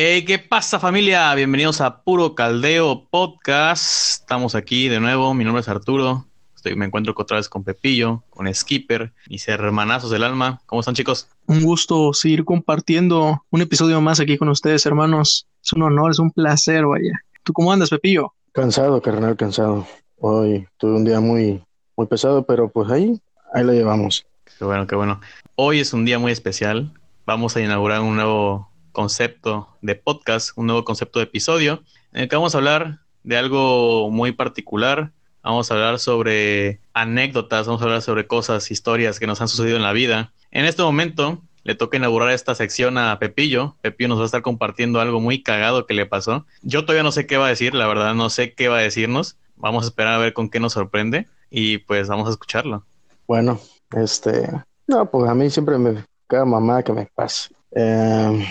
Hey, 0.00 0.24
¿qué 0.24 0.38
pasa 0.38 0.78
familia? 0.78 1.34
Bienvenidos 1.34 1.80
a 1.80 2.04
Puro 2.04 2.36
Caldeo 2.36 3.08
Podcast. 3.10 4.20
Estamos 4.20 4.54
aquí 4.54 4.86
de 4.86 5.00
nuevo. 5.00 5.34
Mi 5.34 5.42
nombre 5.42 5.60
es 5.60 5.68
Arturo. 5.68 6.24
Estoy, 6.54 6.76
me 6.76 6.84
encuentro 6.84 7.14
otra 7.16 7.38
vez 7.38 7.48
con 7.48 7.64
Pepillo, 7.64 8.22
con 8.30 8.46
Skipper, 8.54 9.12
mis 9.28 9.48
hermanazos 9.48 10.12
del 10.12 10.22
alma. 10.22 10.62
¿Cómo 10.66 10.78
están 10.78 10.94
chicos? 10.94 11.26
Un 11.48 11.64
gusto 11.64 12.12
seguir 12.12 12.44
compartiendo 12.44 13.42
un 13.50 13.60
episodio 13.60 14.00
más 14.00 14.20
aquí 14.20 14.38
con 14.38 14.48
ustedes, 14.50 14.86
hermanos. 14.86 15.48
Es 15.64 15.72
un 15.72 15.82
honor, 15.82 16.12
es 16.12 16.20
un 16.20 16.30
placer, 16.30 16.86
vaya. 16.86 17.20
¿Tú 17.42 17.52
cómo 17.52 17.72
andas, 17.72 17.90
Pepillo? 17.90 18.32
Cansado, 18.52 19.02
carnal, 19.02 19.36
cansado. 19.36 19.84
Hoy 20.20 20.64
tuve 20.76 20.92
un 20.92 21.04
día 21.04 21.18
muy, 21.18 21.60
muy 21.96 22.06
pesado, 22.06 22.46
pero 22.46 22.68
pues 22.68 22.88
ahí, 22.88 23.20
ahí 23.52 23.64
lo 23.64 23.72
llevamos. 23.72 24.24
Qué 24.60 24.64
bueno, 24.64 24.86
qué 24.86 24.94
bueno. 24.94 25.20
Hoy 25.56 25.80
es 25.80 25.92
un 25.92 26.04
día 26.04 26.20
muy 26.20 26.30
especial. 26.30 26.92
Vamos 27.26 27.56
a 27.56 27.60
inaugurar 27.60 28.00
un 28.00 28.14
nuevo 28.14 28.68
concepto 28.92 29.68
de 29.82 29.94
podcast, 29.94 30.50
un 30.56 30.66
nuevo 30.66 30.84
concepto 30.84 31.18
de 31.18 31.24
episodio, 31.24 31.82
en 32.12 32.22
el 32.22 32.28
que 32.28 32.36
vamos 32.36 32.54
a 32.54 32.58
hablar 32.58 33.00
de 33.22 33.36
algo 33.36 34.10
muy 34.10 34.32
particular. 34.32 35.12
Vamos 35.42 35.70
a 35.70 35.74
hablar 35.74 35.98
sobre 35.98 36.80
anécdotas, 36.92 37.66
vamos 37.66 37.80
a 37.82 37.84
hablar 37.84 38.02
sobre 38.02 38.26
cosas, 38.26 38.70
historias 38.70 39.18
que 39.18 39.26
nos 39.26 39.40
han 39.40 39.48
sucedido 39.48 39.76
en 39.76 39.82
la 39.82 39.92
vida. 39.92 40.32
En 40.50 40.64
este 40.64 40.82
momento 40.82 41.42
le 41.64 41.74
toca 41.74 41.96
inaugurar 41.96 42.30
esta 42.30 42.54
sección 42.54 42.98
a 42.98 43.18
Pepillo. 43.18 43.76
Pepillo 43.82 44.08
nos 44.08 44.18
va 44.18 44.22
a 44.22 44.26
estar 44.26 44.42
compartiendo 44.42 45.00
algo 45.00 45.20
muy 45.20 45.42
cagado 45.42 45.86
que 45.86 45.94
le 45.94 46.06
pasó. 46.06 46.46
Yo 46.62 46.82
todavía 46.82 47.02
no 47.02 47.12
sé 47.12 47.26
qué 47.26 47.36
va 47.36 47.46
a 47.46 47.50
decir, 47.50 47.74
la 47.74 47.86
verdad 47.86 48.14
no 48.14 48.30
sé 48.30 48.54
qué 48.54 48.68
va 48.68 48.78
a 48.78 48.82
decirnos. 48.82 49.36
Vamos 49.56 49.84
a 49.84 49.88
esperar 49.88 50.14
a 50.14 50.18
ver 50.18 50.32
con 50.32 50.48
qué 50.48 50.60
nos 50.60 50.72
sorprende 50.72 51.28
y 51.50 51.78
pues 51.78 52.08
vamos 52.08 52.28
a 52.28 52.30
escucharlo. 52.30 52.84
Bueno, 53.26 53.60
este, 53.96 54.48
no, 54.86 55.10
pues 55.10 55.28
a 55.28 55.34
mí 55.34 55.50
siempre 55.50 55.78
me 55.78 56.04
cada 56.28 56.44
mamá 56.44 56.82
que 56.82 56.92
me 56.92 57.06
pasa. 57.06 57.48
Eh, 57.72 58.46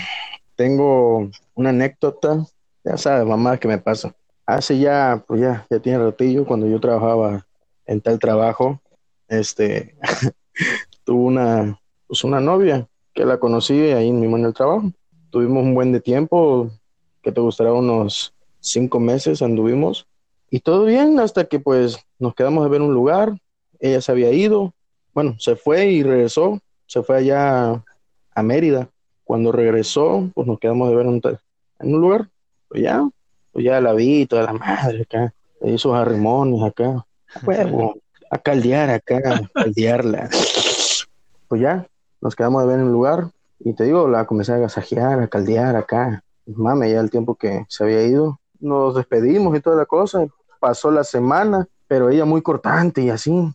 tengo 0.58 1.30
una 1.54 1.70
anécdota, 1.70 2.44
ya 2.82 2.96
sabes, 2.96 3.24
mamá, 3.24 3.58
que 3.58 3.68
me 3.68 3.78
pasa. 3.78 4.12
Hace 4.44 4.76
ya, 4.80 5.22
pues 5.24 5.40
ya, 5.40 5.64
ya 5.70 5.78
tiene 5.78 6.00
ratillo, 6.00 6.44
cuando 6.44 6.66
yo 6.66 6.80
trabajaba 6.80 7.46
en 7.86 8.00
tal 8.00 8.18
trabajo, 8.18 8.80
este, 9.28 9.94
tuve 11.04 11.20
una, 11.20 11.80
pues 12.08 12.24
una 12.24 12.40
novia 12.40 12.88
que 13.14 13.24
la 13.24 13.38
conocí 13.38 13.72
ahí 13.92 14.12
mismo 14.12 14.36
en 14.36 14.46
el 14.46 14.52
trabajo. 14.52 14.90
Tuvimos 15.30 15.62
un 15.62 15.74
buen 15.74 15.92
de 15.92 16.00
tiempo, 16.00 16.68
que 17.22 17.30
te 17.30 17.40
gustará 17.40 17.72
unos 17.72 18.34
cinco 18.58 18.98
meses 18.98 19.42
anduvimos, 19.42 20.08
y 20.50 20.58
todo 20.58 20.86
bien 20.86 21.20
hasta 21.20 21.44
que 21.44 21.60
pues 21.60 21.98
nos 22.18 22.34
quedamos 22.34 22.64
de 22.64 22.70
ver 22.70 22.82
un 22.82 22.92
lugar, 22.92 23.38
ella 23.78 24.00
se 24.00 24.10
había 24.10 24.32
ido, 24.32 24.74
bueno, 25.14 25.36
se 25.38 25.54
fue 25.54 25.86
y 25.86 26.02
regresó, 26.02 26.58
se 26.86 27.04
fue 27.04 27.18
allá 27.18 27.84
a 28.34 28.42
Mérida. 28.42 28.90
Cuando 29.28 29.52
regresó, 29.52 30.30
pues 30.34 30.46
nos 30.46 30.58
quedamos 30.58 30.88
de 30.88 30.96
ver 30.96 31.04
en 31.04 31.20
un, 31.94 32.00
lugar. 32.00 32.30
Pues 32.66 32.82
ya, 32.82 33.06
pues 33.52 33.62
ya 33.62 33.78
la 33.78 33.92
vi, 33.92 34.24
toda 34.24 34.44
la 34.44 34.54
madre 34.54 35.02
acá, 35.02 35.34
le 35.60 35.72
hizo 35.72 35.94
arrimones 35.94 36.62
acá, 36.62 37.04
huevo, 37.44 37.98
a 38.30 38.38
caldear 38.38 38.88
acá, 38.88 39.18
a 39.18 39.48
caldearla. 39.52 40.30
Pues 41.46 41.60
ya, 41.60 41.86
nos 42.22 42.34
quedamos 42.34 42.62
de 42.62 42.68
ver 42.68 42.78
en 42.78 42.86
un 42.86 42.92
lugar 42.92 43.28
y 43.58 43.74
te 43.74 43.84
digo, 43.84 44.08
la 44.08 44.24
comencé 44.24 44.52
a 44.52 44.54
agasajear, 44.54 45.20
a 45.20 45.28
caldear 45.28 45.76
acá. 45.76 46.24
Mame, 46.46 46.90
ya 46.90 47.00
el 47.00 47.10
tiempo 47.10 47.34
que 47.34 47.66
se 47.68 47.84
había 47.84 48.02
ido, 48.04 48.40
nos 48.60 48.94
despedimos 48.94 49.54
y 49.54 49.60
toda 49.60 49.76
la 49.76 49.84
cosa. 49.84 50.26
Pasó 50.58 50.90
la 50.90 51.04
semana, 51.04 51.68
pero 51.86 52.08
ella 52.08 52.24
muy 52.24 52.40
cortante 52.40 53.02
y 53.02 53.10
así. 53.10 53.52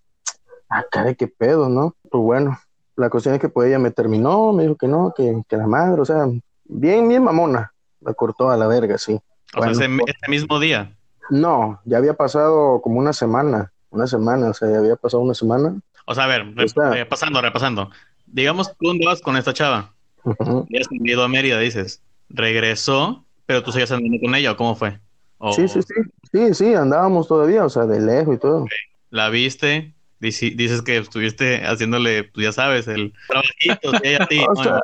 Acá 0.69 1.03
de 1.03 1.15
qué 1.15 1.27
pedo, 1.27 1.67
¿no? 1.67 1.95
Pues 2.11 2.21
bueno, 2.23 2.59
la 2.95 3.09
cuestión 3.09 3.35
es 3.35 3.41
que 3.41 3.49
pues 3.49 3.67
ella 3.67 3.79
me 3.79 3.91
terminó, 3.91 4.53
me 4.53 4.63
dijo 4.63 4.75
que 4.75 4.87
no, 4.87 5.13
que, 5.15 5.41
que 5.47 5.57
la 5.57 5.67
madre, 5.67 6.01
o 6.01 6.05
sea, 6.05 6.27
bien, 6.65 7.07
bien 7.07 7.23
mamona, 7.23 7.73
la 8.01 8.13
cortó 8.13 8.49
a 8.49 8.57
la 8.57 8.67
verga, 8.67 8.97
sí. 8.97 9.19
O 9.55 9.61
sea, 9.61 9.71
ese, 9.71 9.85
ese, 9.85 10.29
mismo 10.29 10.59
día. 10.59 10.95
No, 11.29 11.79
ya 11.85 11.97
había 11.97 12.13
pasado 12.13 12.81
como 12.81 12.99
una 12.99 13.13
semana, 13.13 13.71
una 13.89 14.07
semana, 14.07 14.49
o 14.49 14.53
sea, 14.53 14.69
ya 14.69 14.79
había 14.79 14.95
pasado 14.95 15.23
una 15.23 15.33
semana. 15.33 15.75
O 16.05 16.15
sea, 16.15 16.25
a 16.25 16.27
ver, 16.27 16.53
repasando, 16.55 17.41
repasando. 17.41 17.89
Digamos, 18.25 18.75
tú 18.77 18.91
andabas 18.91 19.21
con 19.21 19.37
esta 19.37 19.53
chava, 19.53 19.93
uh 20.23 20.31
-huh. 20.31 20.65
ya 20.69 20.81
has 20.81 20.87
ido 20.91 21.23
a 21.23 21.27
Mérida, 21.27 21.59
dices, 21.59 22.01
regresó, 22.29 23.23
pero 23.45 23.63
tú 23.63 23.71
seguías 23.71 23.91
andando 23.91 24.17
con 24.19 24.35
ella, 24.35 24.51
¿o 24.51 24.57
cómo 24.57 24.75
fue? 24.75 24.99
¿O... 25.37 25.53
Sí, 25.53 25.67
sí, 25.67 25.81
sí, 25.81 25.93
sí, 26.31 26.53
sí, 26.53 26.73
andábamos 26.73 27.27
todavía, 27.27 27.65
o 27.65 27.69
sea, 27.69 27.85
de 27.85 27.99
lejos 27.99 28.35
y 28.35 28.37
todo. 28.39 28.63
Okay. 28.63 28.77
La 29.09 29.29
viste, 29.29 29.93
dices 30.23 30.81
que 30.81 30.97
estuviste 30.97 31.65
haciéndole, 31.65 32.23
pues 32.23 32.45
ya 32.45 32.51
sabes, 32.51 32.87
el 32.87 33.13
trabajito 33.27 33.91
y, 34.03 34.13
a 34.15 34.25
ti, 34.27 34.45
o 34.49 34.55
sea, 34.55 34.79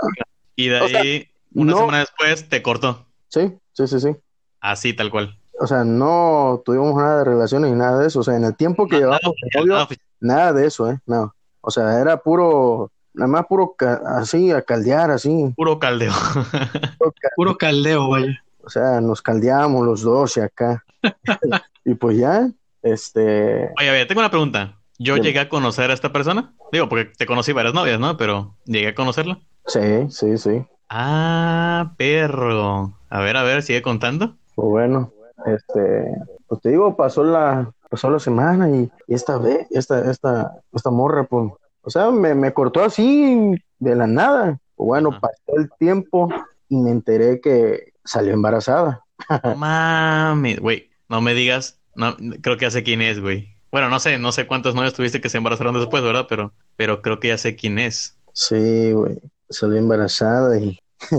y 0.56 0.68
de 0.68 0.80
ahí, 0.80 1.20
sea, 1.20 1.26
una 1.54 1.72
no, 1.72 1.78
semana 1.80 2.00
después, 2.00 2.50
te 2.50 2.62
cortó. 2.62 3.06
Sí, 3.30 3.54
sí, 3.74 3.88
sí, 3.88 4.00
sí. 4.00 4.16
Así, 4.60 4.94
tal 4.94 5.10
cual. 5.10 5.38
O 5.60 5.68
sea, 5.68 5.84
no 5.84 6.62
tuvimos 6.66 6.96
nada 6.96 7.20
de 7.20 7.26
relaciones 7.26 7.72
ni 7.72 7.78
nada 7.78 8.00
de 8.00 8.08
eso. 8.08 8.20
O 8.20 8.24
sea, 8.24 8.36
en 8.36 8.46
el 8.46 8.56
tiempo 8.56 8.88
que 8.88 8.98
llevamos 8.98 9.22
nada, 9.22 9.66
novio, 9.66 9.74
nada, 9.74 9.88
nada, 10.20 10.54
de 10.54 10.68
eso, 10.68 10.90
¿eh? 10.90 11.00
No. 11.06 11.36
O 11.62 11.72
sea, 11.72 12.00
era 12.00 12.18
puro, 12.18 12.92
nada 13.14 13.28
más 13.28 13.46
puro 13.46 13.76
ca 13.78 14.02
así, 14.18 14.52
a 14.52 14.62
caldear, 14.62 15.12
así. 15.12 15.54
Puro 15.56 15.80
caldeo. 15.80 16.14
puro, 16.98 17.12
cal 17.12 17.32
puro 17.36 17.58
caldeo, 17.58 18.10
vaya. 18.10 18.44
O 18.64 18.70
sea, 18.70 19.02
nos 19.02 19.22
caldeamos 19.22 19.86
los 19.86 20.02
dos 20.02 20.38
y 20.38 20.42
acá. 20.42 20.86
y 21.86 21.94
pues 21.96 22.18
ya, 22.18 22.50
este... 22.82 23.70
Oye, 23.78 23.90
a 23.90 23.94
ver, 23.94 24.08
tengo 24.08 24.22
una 24.22 24.30
pregunta. 24.30 24.79
Yo 25.00 25.18
llegué 25.18 25.40
a 25.40 25.50
conocer 25.50 25.92
a 25.92 25.94
esta 25.94 26.12
persona. 26.12 26.54
Digo, 26.72 26.90
porque 26.90 27.06
te 27.06 27.26
conocí 27.26 27.54
varias 27.54 27.74
novias, 27.74 28.00
¿no? 28.00 28.18
Pero 28.18 28.56
llegué 28.66 28.90
a 28.90 28.96
conocerla. 28.96 29.40
Sí, 29.66 30.10
sí, 30.10 30.38
sí. 30.38 30.66
Ah, 30.90 31.94
perro. 31.98 32.94
A 33.10 33.20
ver, 33.22 33.38
a 33.38 33.44
ver, 33.44 33.64
sigue 33.64 33.82
contando. 33.82 34.36
Pues 34.56 34.68
bueno, 34.68 35.14
este, 35.46 36.16
pues 36.48 36.62
te 36.62 36.70
digo, 36.70 36.98
pasó 36.98 37.24
la, 37.24 37.72
pasó 37.90 38.10
la 38.10 38.20
semana 38.20 38.70
y, 38.70 38.92
y 39.08 39.14
esta 39.14 39.38
vez, 39.38 39.68
esta, 39.72 40.12
esta, 40.12 40.52
esta 40.74 40.92
morra, 40.92 41.24
pues, 41.24 41.52
o 41.82 41.90
sea, 41.90 42.12
me, 42.12 42.36
me 42.36 42.54
cortó 42.54 42.84
así 42.84 43.56
de 43.80 43.96
la 43.96 44.06
nada. 44.06 44.60
Pues 44.76 44.88
bueno, 44.88 45.18
pasó 45.20 45.58
el 45.58 45.70
tiempo 45.80 46.30
y 46.68 46.76
me 46.76 46.92
enteré 46.92 47.40
que 47.40 47.94
salió 48.04 48.34
embarazada. 48.34 49.06
No 49.44 49.56
mames, 49.56 50.60
güey, 50.60 50.90
no 51.08 51.22
me 51.22 51.34
digas, 51.34 51.80
no, 51.96 52.16
creo 52.42 52.58
que 52.58 52.70
sé 52.72 52.84
quién 52.84 53.02
es, 53.02 53.22
güey. 53.22 53.59
Bueno, 53.72 53.90
no 53.90 54.00
sé, 54.00 54.18
no 54.18 54.32
sé 54.32 54.48
cuántos 54.48 54.76
novios 54.76 54.94
tuviste 54.94 55.22
que 55.22 55.30
se 55.30 55.38
embarazaron 55.38 55.76
después, 55.76 56.04
¿verdad? 56.04 56.26
Pero, 56.28 56.54
pero 56.76 57.02
creo 57.02 57.20
que 57.20 57.30
ya 57.30 57.38
sé 57.38 57.56
quién 57.56 57.80
es. 57.80 58.18
Sí, 58.34 58.92
güey, 58.92 59.18
salió 59.50 59.78
embarazada 59.78 60.58
y 60.60 60.80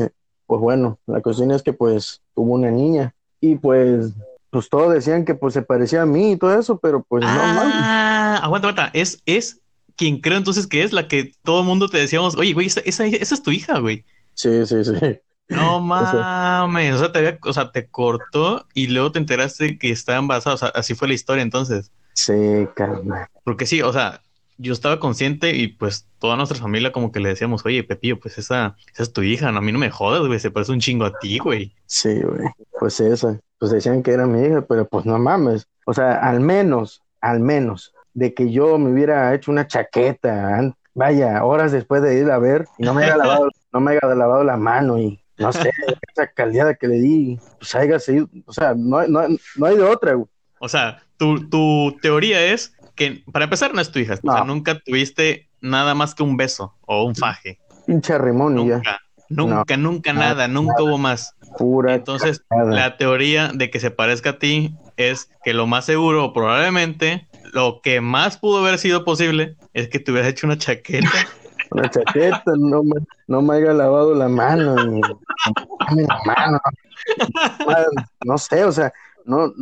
pues 0.46 0.60
bueno, 0.60 0.98
la 1.06 1.20
cuestión 1.20 1.50
es 1.52 1.62
que 1.62 1.72
pues 1.72 2.22
tuvo 2.34 2.54
una 2.54 2.70
niña 2.70 3.14
y 3.40 3.56
pues 3.56 4.12
pues 4.50 4.68
todos 4.68 4.92
decían 4.92 5.24
que 5.24 5.34
pues 5.34 5.54
se 5.54 5.62
parecía 5.62 6.02
a 6.02 6.06
mí 6.06 6.32
y 6.32 6.36
todo 6.36 6.58
eso, 6.58 6.78
pero 6.78 7.04
pues 7.08 7.24
ah, 7.24 7.34
no 7.34 7.54
mames. 7.54 8.42
Aguanta, 8.42 8.68
aguanta, 8.68 8.90
es, 8.94 9.22
es 9.24 9.60
quien 9.96 10.20
creo 10.20 10.38
entonces 10.38 10.66
que 10.66 10.82
es 10.82 10.92
la 10.92 11.06
que 11.06 11.32
todo 11.44 11.60
el 11.60 11.66
mundo 11.66 11.88
te 11.88 11.98
decíamos, 11.98 12.36
oye, 12.36 12.52
güey, 12.52 12.66
esa, 12.66 12.80
esa, 12.80 13.06
esa 13.06 13.34
es 13.34 13.42
tu 13.42 13.52
hija, 13.52 13.78
güey. 13.78 14.04
Sí, 14.34 14.66
sí, 14.66 14.84
sí. 14.84 15.20
No 15.48 15.80
mames, 15.80 16.94
o 16.94 16.98
sea, 16.98 17.12
te 17.12 17.18
había, 17.18 17.38
o 17.44 17.52
sea, 17.52 17.70
te 17.70 17.86
cortó 17.86 18.66
y 18.74 18.88
luego 18.88 19.12
te 19.12 19.20
enteraste 19.20 19.78
que 19.78 19.90
estaba 19.90 20.18
embarazada, 20.18 20.54
o 20.54 20.58
sea, 20.58 20.68
así 20.68 20.94
fue 20.94 21.06
la 21.08 21.14
historia 21.14 21.42
entonces. 21.42 21.92
Sí, 22.20 22.68
carnal. 22.74 23.26
Porque 23.44 23.66
sí, 23.66 23.80
o 23.82 23.92
sea, 23.92 24.20
yo 24.58 24.74
estaba 24.74 25.00
consciente 25.00 25.54
y 25.56 25.68
pues 25.68 26.06
toda 26.18 26.36
nuestra 26.36 26.58
familia 26.58 26.92
como 26.92 27.12
que 27.12 27.20
le 27.20 27.30
decíamos, 27.30 27.64
oye, 27.64 27.82
Pepillo, 27.82 28.20
pues 28.20 28.36
esa, 28.36 28.76
esa 28.92 29.02
es 29.02 29.12
tu 29.12 29.22
hija, 29.22 29.50
no, 29.50 29.58
a 29.58 29.62
mí 29.62 29.72
no 29.72 29.78
me 29.78 29.90
jodas, 29.90 30.26
güey, 30.26 30.38
se 30.38 30.50
parece 30.50 30.72
un 30.72 30.80
chingo 30.80 31.06
a 31.06 31.18
ti, 31.18 31.38
güey. 31.38 31.74
Sí, 31.86 32.20
güey, 32.20 32.46
pues 32.78 33.00
esa, 33.00 33.40
pues 33.58 33.72
decían 33.72 34.02
que 34.02 34.10
era 34.10 34.26
mi 34.26 34.46
hija, 34.46 34.60
pero 34.62 34.86
pues 34.86 35.06
no 35.06 35.18
mames, 35.18 35.66
o 35.86 35.94
sea, 35.94 36.12
al 36.12 36.40
menos, 36.40 37.02
al 37.22 37.40
menos, 37.40 37.94
de 38.12 38.34
que 38.34 38.52
yo 38.52 38.78
me 38.78 38.92
hubiera 38.92 39.34
hecho 39.34 39.50
una 39.50 39.66
chaqueta, 39.66 40.74
vaya, 40.92 41.42
horas 41.42 41.72
después 41.72 42.02
de 42.02 42.18
ir 42.18 42.30
a 42.30 42.38
ver, 42.38 42.66
y 42.76 42.82
no 42.82 42.92
me 42.92 43.04
haya 43.04 43.16
lavado, 43.16 43.48
no 43.72 43.80
me 43.80 43.92
haya 43.92 44.14
lavado 44.14 44.44
la 44.44 44.58
mano 44.58 44.98
y 44.98 45.18
no 45.38 45.54
sé, 45.54 45.70
esa 46.12 46.26
caldeada 46.26 46.74
que 46.74 46.86
le 46.86 46.96
di, 46.96 47.38
pues 47.58 47.74
haya 47.74 47.98
seguido, 47.98 48.28
o 48.44 48.52
sea, 48.52 48.74
no, 48.76 49.06
no, 49.08 49.22
no 49.56 49.66
hay 49.66 49.76
de 49.78 49.84
otra, 49.84 50.12
güey. 50.12 50.28
O 50.58 50.68
sea, 50.68 51.02
tu, 51.20 51.50
tu 51.50 51.98
teoría 52.00 52.42
es 52.46 52.74
que, 52.96 53.22
para 53.30 53.44
empezar, 53.44 53.74
no 53.74 53.82
es 53.82 53.92
tu 53.92 53.98
hija. 53.98 54.14
No. 54.22 54.32
O 54.32 54.36
sea, 54.36 54.44
nunca 54.44 54.78
tuviste 54.78 55.48
nada 55.60 55.94
más 55.94 56.14
que 56.14 56.22
un 56.22 56.38
beso 56.38 56.74
o 56.86 57.04
un 57.04 57.14
faje. 57.14 57.58
Pinche 57.86 58.16
rimón 58.16 58.54
nunca, 58.54 58.80
ya. 58.82 59.00
Nunca, 59.28 59.76
no, 59.76 59.90
nunca 59.90 60.12
nada, 60.14 60.28
nada, 60.30 60.48
nunca 60.48 60.82
hubo 60.82 60.96
más. 60.96 61.36
Pura 61.58 61.94
Entonces, 61.94 62.42
nada. 62.50 62.70
la 62.72 62.96
teoría 62.96 63.50
de 63.52 63.70
que 63.70 63.80
se 63.80 63.90
parezca 63.90 64.30
a 64.30 64.38
ti 64.38 64.74
es 64.96 65.30
que 65.44 65.52
lo 65.52 65.66
más 65.66 65.84
seguro, 65.84 66.32
probablemente, 66.32 67.28
lo 67.52 67.80
que 67.82 68.00
más 68.00 68.38
pudo 68.38 68.60
haber 68.60 68.78
sido 68.78 69.04
posible 69.04 69.56
es 69.74 69.88
que 69.88 70.00
te 70.00 70.10
hubieras 70.10 70.30
hecho 70.30 70.46
una 70.46 70.56
chaqueta. 70.56 71.10
una 71.70 71.90
chaqueta, 71.90 72.52
no 72.56 72.82
me, 72.82 72.96
no 73.26 73.42
me 73.42 73.56
haya 73.56 73.74
lavado 73.74 74.14
la 74.14 74.28
mano, 74.28 74.74
ni, 74.86 75.02
la 75.02 76.20
mano. 76.24 76.60
No 78.24 78.38
sé, 78.38 78.64
o 78.64 78.72
sea, 78.72 78.90
no, 79.26 79.48
no 79.48 79.54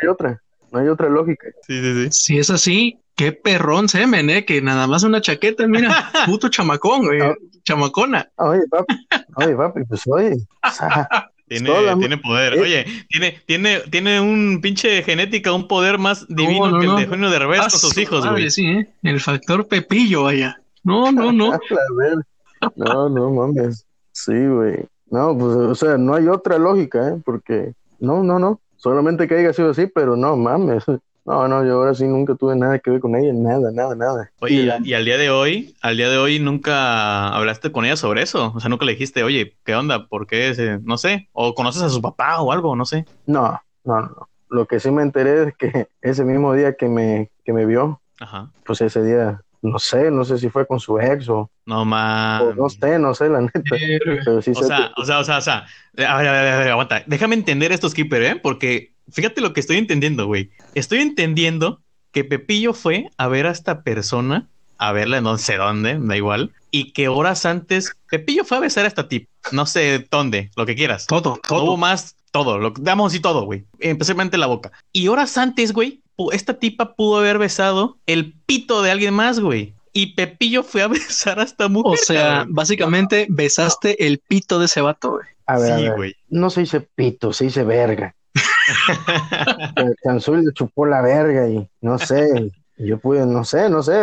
hay 0.00 0.08
otra, 0.08 0.40
no 0.72 0.78
hay 0.78 0.88
otra 0.88 1.08
lógica. 1.08 1.48
Sí, 1.66 1.80
sí, 1.80 2.04
sí. 2.04 2.08
Si 2.12 2.38
es 2.38 2.50
así, 2.50 2.98
qué 3.16 3.32
perrón 3.32 3.88
semen, 3.88 4.30
¿eh? 4.30 4.44
Que 4.44 4.60
nada 4.62 4.86
más 4.86 5.02
una 5.02 5.20
chaqueta, 5.20 5.66
mira, 5.66 6.10
puto 6.26 6.48
chamacón, 6.48 7.04
güey, 7.04 7.20
chamacona. 7.64 8.28
Oye, 8.36 8.62
papi, 8.70 8.94
oye, 9.36 9.54
papi, 9.56 9.84
pues 9.84 10.02
oye, 10.06 10.36
o 10.66 10.70
sea, 10.70 11.08
Tiene, 11.48 11.70
tiene 11.98 12.16
poder. 12.16 12.54
eh. 12.54 12.60
Oye, 12.62 12.86
tiene, 13.10 13.42
tiene, 13.44 13.80
tiene 13.90 14.20
un 14.22 14.60
pinche 14.62 15.02
genética, 15.02 15.52
un 15.52 15.68
poder 15.68 15.98
más 15.98 16.26
divino 16.28 16.70
no, 16.70 16.80
que 16.80 16.86
no. 16.86 16.92
el 16.92 16.96
de 16.96 17.02
Eugenio 17.04 17.28
Derbez 17.30 17.60
Ah, 17.60 17.68
con 17.68 17.78
sus 17.78 17.90
su 17.92 18.00
hijos, 18.00 18.24
madre, 18.24 18.40
güey. 18.40 18.50
Sí, 18.50 18.66
¿eh? 18.66 18.88
El 19.02 19.20
factor 19.20 19.68
Pepillo, 19.68 20.22
vaya. 20.22 20.58
No, 20.82 21.12
no, 21.12 21.30
no. 21.30 21.58
No, 22.76 23.08
no 23.08 23.30
mames. 23.32 23.84
Sí, 24.12 24.46
güey. 24.46 24.84
No, 25.10 25.36
pues, 25.36 25.56
o 25.56 25.74
sea, 25.74 25.98
no 25.98 26.14
hay 26.14 26.28
otra 26.28 26.56
lógica, 26.58 27.08
¿eh? 27.08 27.20
Porque, 27.22 27.72
no, 27.98 28.22
no, 28.22 28.38
no. 28.38 28.60
Solamente 28.82 29.28
que 29.28 29.36
haya 29.36 29.52
sido 29.52 29.70
así, 29.70 29.86
pero 29.86 30.16
no 30.16 30.36
mames. 30.36 30.84
No, 31.24 31.46
no, 31.46 31.64
yo 31.64 31.74
ahora 31.74 31.94
sí 31.94 32.04
nunca 32.04 32.34
tuve 32.34 32.56
nada 32.56 32.80
que 32.80 32.90
ver 32.90 32.98
con 32.98 33.14
ella, 33.14 33.32
nada, 33.32 33.70
nada, 33.70 33.94
nada. 33.94 34.32
Oye, 34.40 34.68
Y- 34.82 34.92
al 34.92 35.04
día 35.04 35.16
de 35.18 35.30
hoy, 35.30 35.76
al 35.80 35.96
día 35.96 36.08
de 36.10 36.18
hoy 36.18 36.40
nunca 36.40 37.28
hablaste 37.28 37.70
con 37.70 37.84
ella 37.84 37.94
sobre 37.94 38.22
eso. 38.22 38.52
O 38.56 38.58
sea, 38.58 38.68
nunca 38.68 38.84
le 38.84 38.92
dijiste, 38.92 39.22
oye, 39.22 39.56
¿qué 39.64 39.76
onda? 39.76 40.08
¿Por 40.08 40.26
qué? 40.26 40.48
ese-?" 40.48 40.80
No 40.82 40.98
sé. 40.98 41.28
O 41.32 41.54
conoces 41.54 41.82
a 41.82 41.88
su 41.90 42.02
papá 42.02 42.40
o 42.42 42.50
algo, 42.50 42.74
no 42.74 42.84
sé. 42.84 43.04
No, 43.26 43.52
no, 43.84 44.00
no. 44.00 44.06
no. 44.08 44.28
Lo 44.48 44.66
que 44.66 44.80
sí 44.80 44.90
me 44.90 45.02
enteré 45.02 45.44
es 45.44 45.56
que 45.56 45.86
ese 46.02 46.24
mismo 46.24 46.52
día 46.54 46.74
que 46.74 46.88
me, 46.88 47.30
que 47.44 47.52
me 47.52 47.66
vio, 47.66 48.00
Ajá. 48.18 48.50
pues 48.66 48.80
ese 48.80 49.04
día, 49.04 49.40
no 49.62 49.78
sé, 49.78 50.10
no 50.10 50.24
sé 50.24 50.38
si 50.38 50.48
fue 50.48 50.66
con 50.66 50.80
su 50.80 50.98
ex 50.98 51.28
o, 51.28 51.50
No 51.66 51.84
mames. 51.84 52.56
no 52.56 52.68
sé, 52.68 52.98
no 52.98 53.14
sé, 53.14 53.28
la 53.28 53.40
neta. 53.40 53.60
Pero 53.70 54.42
sí 54.42 54.50
O 54.50 54.54
sé 54.54 54.66
sea, 54.66 54.92
que- 54.94 55.00
o 55.00 55.04
sea, 55.04 55.18
o 55.20 55.24
sea, 55.24 55.38
o 55.38 55.40
sea, 55.40 55.66
a 56.06 56.16
ver, 56.18 56.28
a 56.28 56.32
ver, 56.32 56.52
a 56.52 56.58
ver, 56.58 56.68
aguanta. 56.70 57.02
Déjame 57.06 57.34
entender 57.36 57.72
esto, 57.72 57.88
Skipper, 57.88 58.22
¿eh? 58.22 58.36
Porque 58.36 58.92
fíjate 59.10 59.40
lo 59.40 59.52
que 59.52 59.60
estoy 59.60 59.78
entendiendo, 59.78 60.26
güey. 60.26 60.50
Estoy 60.74 60.98
entendiendo 61.00 61.80
que 62.10 62.24
Pepillo 62.24 62.74
fue 62.74 63.08
a 63.16 63.28
ver 63.28 63.46
a 63.46 63.50
esta 63.52 63.82
persona, 63.82 64.48
a 64.78 64.92
verla 64.92 65.18
en 65.18 65.24
no 65.24 65.38
sé 65.38 65.56
dónde, 65.56 65.96
da 65.98 66.16
igual, 66.16 66.52
y 66.70 66.92
que 66.92 67.08
horas 67.08 67.46
antes 67.46 67.92
Pepillo 68.10 68.44
fue 68.44 68.56
a 68.58 68.60
besar 68.60 68.84
a 68.84 68.88
esta 68.88 69.08
tip, 69.08 69.28
no 69.52 69.64
sé 69.64 70.06
dónde, 70.10 70.50
lo 70.56 70.66
que 70.66 70.74
quieras. 70.74 71.06
Todo, 71.06 71.40
No 71.48 71.56
hubo 71.56 71.64
todo. 71.66 71.76
más, 71.76 72.16
todo, 72.32 72.58
lo 72.58 72.72
damos 72.76 73.14
y 73.14 73.20
todo, 73.20 73.44
güey. 73.44 73.64
Especialmente 73.78 74.36
la 74.38 74.46
boca. 74.46 74.72
Y 74.92 75.08
horas 75.08 75.38
antes, 75.38 75.72
güey, 75.72 76.01
esta 76.30 76.54
tipa 76.54 76.94
pudo 76.94 77.18
haber 77.18 77.38
besado 77.38 77.98
el 78.06 78.34
pito 78.46 78.82
de 78.82 78.90
alguien 78.90 79.14
más, 79.14 79.40
güey. 79.40 79.74
Y 79.92 80.14
Pepillo 80.14 80.62
fue 80.62 80.82
a 80.82 80.88
besar 80.88 81.40
a 81.40 81.42
esta 81.42 81.68
mujer. 81.68 81.92
O 81.92 81.96
sea, 81.96 82.28
cabrón. 82.36 82.54
básicamente 82.54 83.26
besaste 83.28 84.06
el 84.06 84.18
pito 84.20 84.58
de 84.58 84.66
ese 84.66 84.80
vato, 84.80 85.12
güey. 85.12 85.26
a 85.46 85.58
ver, 85.58 85.72
a 85.72 85.76
sí, 85.76 85.82
ver, 85.82 85.96
güey. 85.96 86.16
no 86.28 86.50
se 86.50 86.60
dice 86.60 86.80
pito, 86.80 87.32
se 87.32 87.44
dice 87.46 87.64
verga. 87.64 88.14
Canzul 90.02 90.44
le 90.44 90.52
chupó 90.52 90.86
la 90.86 91.02
verga 91.02 91.48
y 91.48 91.68
no 91.80 91.98
sé, 91.98 92.52
yo 92.86 92.98
pude, 92.98 93.24
no 93.26 93.44
sé, 93.44 93.68
no 93.70 93.82
sé, 93.82 94.02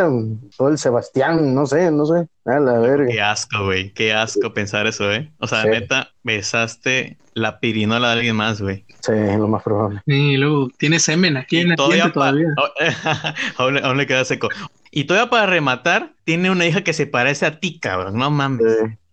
todo 0.57 0.69
el 0.69 0.77
Sebastián, 0.77 1.53
no 1.53 1.65
sé, 1.65 1.91
no 1.91 2.05
sé, 2.05 2.27
a 2.45 2.59
la 2.59 2.79
verga. 2.79 3.07
Qué 3.11 3.21
asco, 3.21 3.65
güey. 3.65 3.91
Qué 3.93 4.13
asco 4.13 4.53
pensar 4.53 4.87
eso, 4.87 5.11
¿eh? 5.11 5.31
O 5.39 5.47
sea, 5.47 5.63
Sí. 5.63 5.69
neta, 5.69 6.11
besaste 6.23 7.17
la 7.33 7.59
pirinola 7.59 8.07
de 8.09 8.13
alguien 8.15 8.35
más, 8.35 8.61
güey. 8.61 8.85
Sí, 9.01 9.11
es 9.13 9.37
lo 9.37 9.47
más 9.47 9.63
probable. 9.63 10.01
Y 10.05 10.37
luego 10.37 10.69
tiene 10.77 10.99
semen 10.99 11.37
aquí 11.37 11.59
en 11.59 11.69
la 11.69 11.75
todavía, 11.75 12.11
todavía. 12.11 12.53
aún, 13.57 13.75
le- 13.75 13.81
aún 13.81 13.97
le 13.97 14.05
queda 14.07 14.25
seco. 14.25 14.49
Y 14.91 15.03
todavía 15.05 15.29
para 15.29 15.45
rematar, 15.45 16.13
tiene 16.23 16.49
una 16.51 16.65
hija 16.65 16.83
que 16.83 16.93
se 16.93 17.05
parece 17.07 17.45
a 17.45 17.59
ti, 17.59 17.79
cabrón. 17.79 18.15
No 18.17 18.29
mames. 18.31 18.65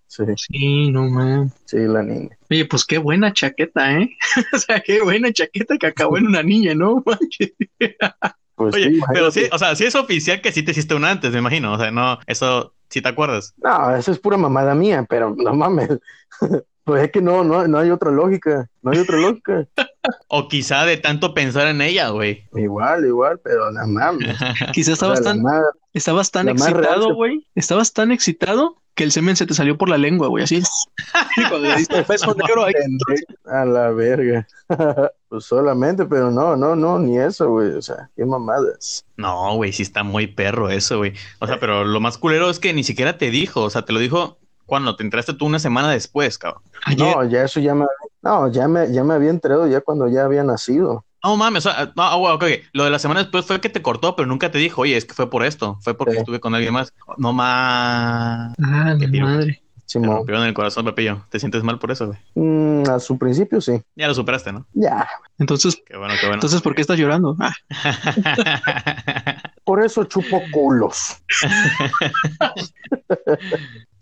Sí, 0.09 0.25
sí, 0.27 0.33
Sí, 0.37 0.91
no 0.91 1.05
man. 1.11 1.53
sí, 1.67 1.77
la 1.79 2.03
niña. 2.03 2.31
Oye, 2.51 2.65
pues 2.65 2.85
qué 2.85 2.99
buena 2.99 3.33
chaqueta, 3.33 3.99
¿eh? 3.99 4.11
o 4.55 4.59
sea, 4.59 4.81
qué 4.81 5.03
buena 5.03 5.31
chaqueta 5.33 5.77
que 5.77 5.87
acabó 5.87 6.17
en 6.17 6.27
una 6.27 6.43
niña, 6.43 6.75
¿no? 6.75 7.05
Pues 8.57 8.75
Oye, 8.75 8.91
sí, 8.91 9.01
pero 9.13 9.31
sí, 9.31 9.45
o 9.53 9.59
sea, 9.59 9.77
sí 9.77 9.85
es 9.85 9.95
oficial 9.95 10.41
que 10.41 10.51
sí 10.51 10.63
te 10.63 10.73
hiciste 10.73 10.95
una 10.95 11.11
antes, 11.11 11.31
me 11.33 11.39
imagino. 11.39 11.75
O 11.75 11.79
sea, 11.79 11.91
no, 11.91 12.19
eso 12.27 12.75
sí 12.89 13.03
te 13.03 13.09
acuerdas. 13.09 13.55
No, 13.59 13.95
eso 13.95 14.11
es 14.11 14.19
pura 14.19 14.37
mamada 14.39 14.75
mía, 14.75 15.07
pero 15.09 15.35
no 15.37 15.55
mames. 15.55 15.91
Pues 16.87 17.03
es 17.03 17.11
que 17.11 17.21
no, 17.21 17.43
no, 17.43 17.67
no 17.67 17.79
hay 17.79 17.91
otra 17.91 18.13
lógica, 18.13 18.71
no 18.81 18.93
hay 18.93 18.99
otra 18.99 19.17
lógica. 19.17 19.67
O 20.29 20.49
quizá 20.49 20.85
de 20.85 20.97
tanto 20.97 21.35
pensar 21.35 21.67
en 21.69 21.81
ella, 21.81 22.09
güey. 22.11 22.45
Igual, 22.55 23.05
igual, 23.07 23.39
pero 23.43 23.71
no 23.71 23.87
mames. 23.87 24.37
Quizás 24.73 24.95
estabas 24.95 25.21
la 25.21 25.33
tan, 25.33 25.43
estabas 25.93 26.31
tan 26.31 26.47
la 26.47 26.53
excitado, 26.53 27.09
que- 27.09 27.15
güey. 27.15 27.47
Estabas 27.55 27.93
tan 27.93 28.13
excitado 28.13 28.77
que 28.95 29.05
el 29.05 29.13
semen 29.13 29.37
se 29.37 29.45
te 29.47 29.53
salió 29.53 29.77
por 29.77 29.91
la 29.91 29.99
lengua, 29.99 30.29
güey. 30.29 30.45
Así. 30.45 30.63
Y 31.37 31.43
cuando 31.49 31.69
le 31.69 31.77
diste 31.77 31.99
el 31.99 32.05
beso 32.05 32.35
negro, 32.37 32.65
ahí- 32.65 32.73
A 33.47 33.65
la 33.67 33.91
verga. 33.91 34.47
pues 35.29 35.45
solamente, 35.45 36.07
pero 36.07 36.31
no, 36.31 36.57
no, 36.57 36.75
no, 36.75 36.99
ni 36.99 37.19
eso, 37.19 37.49
güey. 37.51 37.73
O 37.73 37.83
sea, 37.83 38.09
qué 38.17 38.25
mamadas. 38.25 39.05
No, 39.17 39.55
güey, 39.57 39.73
sí 39.73 39.83
está 39.83 40.03
muy 40.03 40.27
perro 40.27 40.71
eso, 40.71 40.99
güey. 40.99 41.13
O 41.41 41.47
sea, 41.47 41.61
pero 41.61 41.85
lo 41.85 42.01
más 42.01 42.17
culero 42.19 42.49
es 42.51 42.59
que 42.59 42.73
ni 42.73 42.85
siquiera 42.85 43.19
te 43.19 43.31
dijo. 43.31 43.63
O 43.63 43.71
sea, 43.71 43.83
te 43.85 43.93
lo 43.93 43.99
dijo 44.01 44.39
cuando 44.65 44.97
te 44.97 45.05
entraste 45.05 45.35
tú 45.35 45.47
una 45.47 45.59
semana 45.59 45.91
después, 45.91 46.39
cabrón. 46.39 46.63
ayer. 46.87 47.15
No, 47.17 47.23
ya 47.25 47.45
eso 47.45 47.61
ya 47.61 47.75
me, 47.75 47.85
no, 48.27 48.51
ya 48.51 48.67
me, 48.69 48.93
ya 48.93 49.05
me 49.05 49.15
había 49.15 49.31
enterado 49.31 49.67
ya 49.69 49.81
cuando 49.81 50.09
ya 50.09 50.25
había 50.25 50.43
nacido. 50.43 51.05
No 51.25 51.37
mames, 51.37 51.67
o 51.67 51.71
sea, 51.73 51.93
no, 51.97 52.03
ah, 52.03 52.17
bueno, 52.17 52.37
ok, 52.37 52.43
ok. 52.45 52.51
Lo 52.73 52.85
de 52.85 52.91
la 52.91 52.99
semana 52.99 53.21
después 53.21 53.45
fue 53.47 53.61
que 53.61 53.69
te 53.69 53.83
cortó, 53.83 54.15
pero 54.17 54.27
nunca 54.29 54.51
te 54.51 54.59
dijo, 54.59 54.83
oye, 54.83 54.97
es 54.97 55.05
que 55.05 55.15
fue 55.15 55.29
por 55.31 55.45
esto, 55.45 55.79
fue 55.83 55.97
porque 55.97 56.15
Sí. 56.15 56.19
estuve 56.21 56.39
con 56.41 56.55
alguien 56.55 56.73
más. 56.75 56.93
No 57.17 57.33
más. 57.33 58.55
Ah, 58.63 58.95
tiro. 58.99 59.27
madre. 59.27 59.63
Te 59.87 59.93
Simón. 59.93 60.17
rompieron 60.17 60.45
el 60.45 60.53
corazón, 60.55 60.85
Pepillo. 60.85 61.25
¿Te 61.31 61.39
sientes 61.39 61.63
mal 61.63 61.79
por 61.79 61.93
eso, 61.93 62.07
güey? 62.09 62.19
Mm, 62.35 62.91
a 62.91 62.99
su 62.99 63.17
principio 63.19 63.61
sí. 63.61 63.81
Ya 63.95 64.09
lo 64.09 64.15
superaste, 64.15 64.53
¿no? 64.53 64.67
Ya. 64.73 65.09
Entonces, 65.39 65.81
Qué 65.87 65.97
bueno, 65.97 66.15
qué 66.21 66.27
bueno. 66.27 66.35
entonces, 66.35 66.61
¿por 66.61 66.75
qué 66.75 66.81
estás 66.81 66.99
llorando? 66.99 67.37
Ah, 67.41 67.55
Por 69.65 69.85
eso 69.85 70.05
chupo 70.05 70.43
culos. 70.53 71.17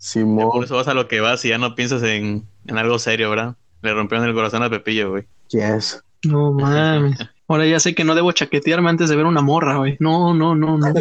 Ya 0.07 0.11
Simón. 0.11 0.51
por 0.51 0.63
eso 0.63 0.75
vas 0.75 0.87
a 0.87 0.93
lo 0.93 1.07
que 1.07 1.19
vas 1.19 1.43
y 1.45 1.49
ya 1.49 1.57
no 1.57 1.73
piensas 1.73 2.03
en, 2.03 2.47
en 2.67 2.77
algo 2.77 2.99
serio, 2.99 3.29
¿verdad? 3.31 3.55
Le 3.85 3.93
rompieron 3.93 4.27
el 4.27 4.33
corazón 4.33 4.63
a 4.63 4.69
Pepillo, 4.69 5.11
güey. 5.11 5.23
Yes. 5.49 6.01
no 6.23 6.51
mames. 6.53 7.17
Ahora 7.47 7.67
ya 7.67 7.79
sé 7.79 7.93
que 7.93 8.03
no 8.03 8.15
debo 8.15 8.31
chaquetearme 8.31 8.89
antes 8.89 9.07
de 9.07 9.15
ver 9.15 9.27
una 9.27 9.41
morra, 9.41 9.77
güey. 9.77 9.97
No, 9.99 10.33
no, 10.33 10.55
no, 10.55 10.79
no. 10.79 10.87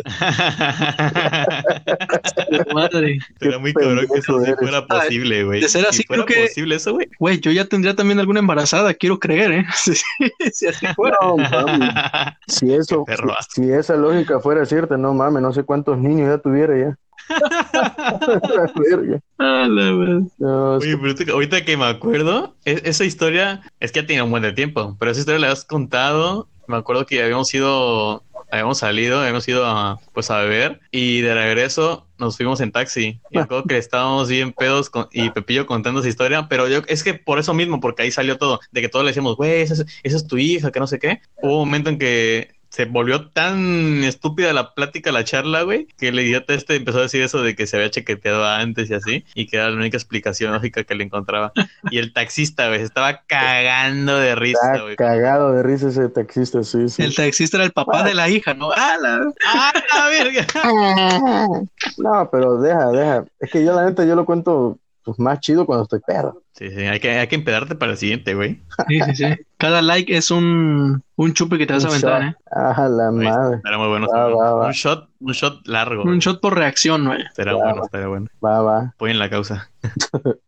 Madre. 2.74 3.18
Era 3.40 3.58
muy 3.58 3.72
cabrón 3.72 4.06
que 4.12 4.18
eso 4.18 4.38
sí 4.40 4.44
pendejo 4.44 4.58
fuera 4.58 4.86
posible, 4.86 5.44
güey. 5.44 5.62
de 5.62 5.68
ser 5.70 5.86
así, 5.86 6.02
si 6.02 6.04
fuera 6.04 6.24
creo 6.26 6.36
que- 6.42 6.48
posible 6.48 6.74
eso, 6.76 6.92
güey. 6.92 7.08
Güey, 7.18 7.40
yo 7.40 7.50
ya 7.50 7.64
tendría 7.64 7.96
también 7.96 8.20
alguna 8.20 8.40
embarazada, 8.40 8.92
quiero 8.92 9.18
creer, 9.18 9.52
¿eh? 9.52 9.64
Si, 9.74 9.94
si 10.52 10.66
así 10.66 10.86
fuera. 10.94 11.16
No, 11.22 11.38
mames. 11.38 11.90
Si 12.46 12.74
eso, 12.74 13.06
si, 13.08 13.62
si 13.62 13.72
esa 13.72 13.96
lógica 13.96 14.38
fuera 14.40 14.66
cierta, 14.66 14.98
no 14.98 15.14
mames, 15.14 15.42
no 15.42 15.50
sé 15.52 15.62
cuántos 15.64 15.96
niños 15.98 16.28
ya 16.28 16.36
tuviera 16.38 16.78
ya. 16.78 16.98
La 17.28 18.72
verga. 18.76 19.20
Ah, 19.38 19.66
la 19.68 19.92
verdad. 19.92 20.20
No, 20.38 20.72
Oye, 20.76 20.96
pero 20.96 21.08
ahorita- 21.12 21.32
ahorita 21.32 21.64
que 21.64 21.76
me 21.76 21.84
acuerdo, 21.86 22.54
e- 22.64 22.82
esa 22.84 23.04
historia 23.04 23.62
es 23.80 23.92
que 23.92 24.00
ya 24.00 24.06
tiene 24.06 24.22
un 24.22 24.30
buen 24.30 24.42
de 24.42 24.52
tiempo, 24.52 24.96
pero 24.98 25.10
esa 25.10 25.20
historia 25.20 25.40
la 25.46 25.52
has 25.52 25.64
contado. 25.64 26.48
Me 26.66 26.76
acuerdo 26.76 27.04
que 27.04 27.22
habíamos 27.22 27.52
ido, 27.52 28.22
habíamos 28.50 28.78
salido, 28.78 29.20
habíamos 29.20 29.46
ido 29.48 29.66
a, 29.66 29.98
pues 30.14 30.30
a 30.30 30.38
beber 30.38 30.80
y 30.90 31.20
de 31.20 31.34
regreso 31.34 32.06
nos 32.18 32.36
fuimos 32.38 32.60
en 32.60 32.72
taxi. 32.72 33.20
Y 33.30 33.36
me 33.36 33.42
acuerdo 33.42 33.64
que 33.64 33.76
estábamos 33.76 34.28
bien 34.28 34.52
pedos 34.52 34.88
con- 34.88 35.08
y 35.12 35.28
Pepillo 35.30 35.66
contando 35.66 36.00
esa 36.00 36.08
historia, 36.08 36.46
pero 36.48 36.68
yo 36.68 36.80
es 36.86 37.02
que 37.04 37.12
por 37.14 37.38
eso 37.38 37.52
mismo, 37.52 37.80
porque 37.80 38.02
ahí 38.02 38.10
salió 38.10 38.38
todo, 38.38 38.60
de 38.72 38.80
que 38.80 38.88
todos 38.88 39.04
le 39.04 39.10
decíamos, 39.10 39.36
güey, 39.36 39.60
esa, 39.62 39.74
es- 39.74 39.84
esa 40.02 40.16
es 40.16 40.26
tu 40.26 40.38
hija, 40.38 40.70
que 40.72 40.80
no 40.80 40.86
sé 40.86 40.98
qué. 40.98 41.20
Hubo 41.42 41.60
un 41.62 41.68
momento 41.68 41.90
en 41.90 41.98
que 41.98 42.48
se 42.74 42.86
volvió 42.86 43.28
tan 43.28 44.02
estúpida 44.02 44.52
la 44.52 44.74
plática, 44.74 45.12
la 45.12 45.22
charla, 45.22 45.62
güey, 45.62 45.86
que 45.96 46.08
el 46.08 46.18
idiota 46.18 46.54
este 46.54 46.74
empezó 46.74 46.98
a 46.98 47.02
decir 47.02 47.22
eso 47.22 47.40
de 47.40 47.54
que 47.54 47.68
se 47.68 47.76
había 47.76 47.88
chequeteado 47.88 48.44
antes 48.44 48.90
y 48.90 48.94
así, 48.94 49.24
y 49.32 49.46
que 49.46 49.58
era 49.58 49.70
la 49.70 49.76
única 49.76 49.96
explicación 49.96 50.52
lógica 50.52 50.82
que 50.82 50.96
le 50.96 51.04
encontraba. 51.04 51.52
Y 51.90 51.98
el 51.98 52.12
taxista, 52.12 52.66
güey, 52.66 52.80
se 52.80 52.86
estaba 52.86 53.22
cagando 53.28 54.16
de 54.18 54.34
risa, 54.34 54.72
está 54.72 54.82
güey. 54.82 54.96
cagado 54.96 55.52
de 55.52 55.62
risa 55.62 55.88
ese 55.90 56.08
taxista, 56.08 56.64
sí, 56.64 56.88
sí. 56.88 57.02
El 57.02 57.14
taxista 57.14 57.58
era 57.58 57.64
el 57.66 57.72
papá 57.72 58.02
de 58.02 58.14
la 58.14 58.28
hija, 58.28 58.54
¿no? 58.54 58.70
Ah, 58.72 58.96
la... 59.00 59.20
¡Ah, 59.46 59.72
la 59.96 60.06
verga! 60.08 60.46
No, 61.98 62.28
pero 62.32 62.58
deja, 62.60 62.90
deja. 62.90 63.24
Es 63.38 63.50
que 63.50 63.64
yo 63.64 63.72
la 63.74 63.84
neta 63.84 64.04
yo 64.04 64.16
lo 64.16 64.24
cuento 64.24 64.78
pues, 65.04 65.18
más 65.18 65.40
chido 65.40 65.66
cuando 65.66 65.84
estoy 65.84 66.00
pedo. 66.00 66.42
Sí, 66.52 66.70
sí, 66.70 66.82
hay 66.82 67.00
que, 67.00 67.10
hay 67.10 67.26
que 67.26 67.34
empedarte 67.34 67.74
para 67.74 67.92
el 67.92 67.98
siguiente, 67.98 68.34
güey. 68.34 68.60
Sí, 68.88 69.00
sí, 69.02 69.14
sí. 69.16 69.24
Cada 69.58 69.82
like 69.82 70.16
es 70.16 70.30
un, 70.30 71.02
un 71.16 71.32
chupe 71.32 71.58
que 71.58 71.66
te 71.66 71.72
vas 71.72 71.84
a 71.84 71.88
aventar, 71.88 72.22
shot. 72.22 72.32
¿eh? 72.32 72.36
Ah, 72.52 72.88
la 72.88 73.10
Güey, 73.10 73.28
madre. 73.28 73.60
Será 73.62 73.78
muy 73.78 73.88
bueno. 73.88 74.06
Va, 74.06 74.24
será 74.24 74.26
va, 74.28 74.54
va. 74.54 74.66
Un 74.66 74.72
shot, 74.72 75.08
un 75.20 75.32
shot 75.32 75.66
largo. 75.66 76.02
Un 76.02 76.18
shot 76.18 76.40
por 76.40 76.56
reacción, 76.56 77.06
güey. 77.06 77.24
Será 77.34 77.54
Va, 77.54 77.64
bueno, 77.64 77.82
será 77.90 78.08
bueno. 78.08 78.26
Va, 78.44 78.62
va. 78.62 78.78
Apoyen 78.94 79.18
la 79.18 79.30
causa. 79.30 79.70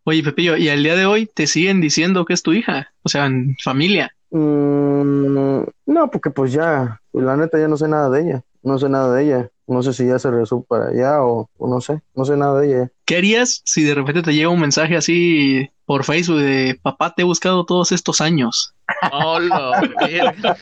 Oye, 0.05 0.23
Pepillo, 0.23 0.57
y 0.57 0.69
al 0.69 0.83
día 0.83 0.95
de 0.97 1.07
hoy 1.07 1.27
te 1.27 1.47
siguen 1.47 1.81
diciendo 1.81 2.25
que 2.25 2.35
es 2.35 2.43
tu 2.43 2.53
hija. 2.53 2.93
O 3.03 3.09
sea, 3.09 3.27
en 3.27 3.57
familia. 3.63 4.13
Mm, 4.31 5.63
no, 5.87 6.11
porque 6.11 6.31
pues 6.31 6.53
ya, 6.53 7.01
la 7.13 7.37
neta 7.37 7.59
ya 7.59 7.69
no 7.69 7.77
sé 7.77 7.89
nada 7.89 8.11
de 8.11 8.23
ella. 8.23 8.43
No 8.63 8.79
sé 8.79 8.89
nada 8.89 9.15
de 9.15 9.25
ella. 9.25 9.49
No 9.69 9.83
sé 9.83 9.93
si 9.93 10.07
ya 10.07 10.19
se 10.19 10.31
regresó 10.31 10.63
para 10.63 10.89
allá 10.89 11.23
o, 11.25 11.51
o 11.59 11.69
no 11.69 11.81
sé. 11.81 12.01
No 12.15 12.25
sé 12.25 12.37
nada 12.37 12.61
de 12.61 12.67
ella. 12.69 12.91
¿Qué 13.05 13.17
harías 13.17 13.63
si 13.65 13.83
de 13.83 13.95
repente 13.95 14.23
te 14.23 14.33
llega 14.35 14.49
un 14.49 14.61
mensaje 14.61 14.97
así 14.97 15.69
por 15.85 16.05
Facebook 16.05 16.39
de 16.39 16.79
papá, 16.83 17.13
te 17.15 17.23
he 17.23 17.25
buscado 17.25 17.65
todos 17.67 17.91
estos 17.93 18.21
años? 18.21 18.75
¡Hola! 19.13 19.83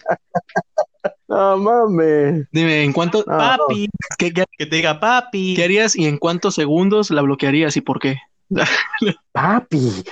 No 1.29 1.57
mames. 1.59 2.47
Dime, 2.53 2.85
¿en 2.85 2.93
cuánto, 2.93 3.25
No, 3.27 3.37
papi. 3.39 3.89
qué, 4.19 4.33
qué- 4.33 4.45
Que 4.59 4.67
te 4.67 4.77
diga 4.77 5.01
papi. 5.01 5.55
qué 5.57 5.65
harías 5.65 5.97
y 5.97 6.07
en 6.07 6.19
cuántos 6.19 6.55
segundos 6.55 7.11
la 7.11 7.23
bloquearías 7.23 7.77
y 7.77 7.81
por 7.81 7.99
qué? 7.99 8.19
Papi. 9.33 10.05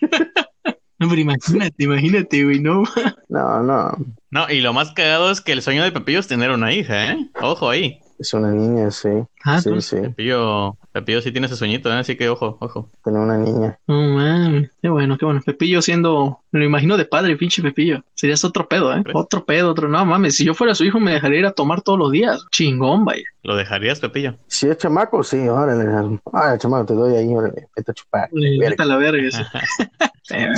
No, 0.98 1.10
pero 1.10 1.20
imagínate, 1.20 1.84
imagínate, 1.84 2.42
güey, 2.42 2.58
no. 2.58 2.82
No, 3.28 3.62
no, 3.62 3.92
No, 4.30 4.48
y 4.50 4.62
lo 4.62 4.72
más 4.72 4.92
cagado 4.92 5.30
es 5.30 5.42
que 5.42 5.52
el 5.52 5.60
sueño 5.60 5.84
de 5.84 5.92
Pepillo 5.92 6.20
es 6.20 6.26
tener 6.26 6.50
una 6.50 6.72
hija, 6.72 7.12
¿eh? 7.12 7.30
Ojo 7.42 7.68
ahí. 7.68 8.00
Es 8.18 8.34
una 8.34 8.50
niña, 8.50 8.90
sí. 8.90 9.08
Ah, 9.44 9.60
sí, 9.60 9.70
sí, 9.80 9.96
Pepillo, 10.00 10.76
Pepillo 10.92 11.20
sí 11.20 11.30
tiene 11.30 11.46
ese 11.46 11.56
sueñito, 11.56 11.88
¿eh? 11.90 11.94
Así 11.98 12.16
que 12.16 12.28
ojo, 12.28 12.56
ojo. 12.60 12.90
tener 13.04 13.20
una 13.20 13.36
niña. 13.38 13.78
no 13.86 14.00
mames. 14.00 14.70
Qué 14.82 14.88
bueno, 14.88 15.16
qué 15.18 15.24
bueno. 15.24 15.40
Pepillo 15.44 15.80
siendo, 15.82 16.40
me 16.50 16.60
lo 16.60 16.66
imagino 16.66 16.96
de 16.96 17.04
padre, 17.04 17.36
pinche 17.36 17.62
Pepillo. 17.62 18.02
Serías 18.14 18.44
otro 18.44 18.66
pedo, 18.68 18.94
¿eh? 18.96 19.04
Otro 19.14 19.44
pedo, 19.44 19.70
otro. 19.70 19.88
No 19.88 20.04
mames, 20.04 20.36
si 20.36 20.44
yo 20.44 20.54
fuera 20.54 20.74
su 20.74 20.84
hijo 20.84 20.98
me 20.98 21.12
dejaría 21.12 21.38
ir 21.40 21.46
a 21.46 21.52
tomar 21.52 21.82
todos 21.82 21.98
los 21.98 22.10
días. 22.10 22.44
Chingón, 22.50 23.04
vaya. 23.04 23.22
¿Lo 23.42 23.54
dejarías, 23.56 24.00
Pepillo? 24.00 24.36
Si 24.48 24.68
es 24.68 24.76
chamaco, 24.78 25.22
sí, 25.22 25.46
órale. 25.48 26.18
Ah, 26.32 26.56
chamaco, 26.58 26.86
te 26.86 26.94
doy 26.94 27.14
ahí, 27.14 27.32
órale, 27.32 27.68
vete 27.76 27.92
a 27.92 27.94
chupar. 27.94 28.28
Verga. 28.32 28.70
meta 28.70 28.84
la 28.84 28.96
verga. 28.96 29.30
sí. 30.22 30.34
Eh, 30.34 30.52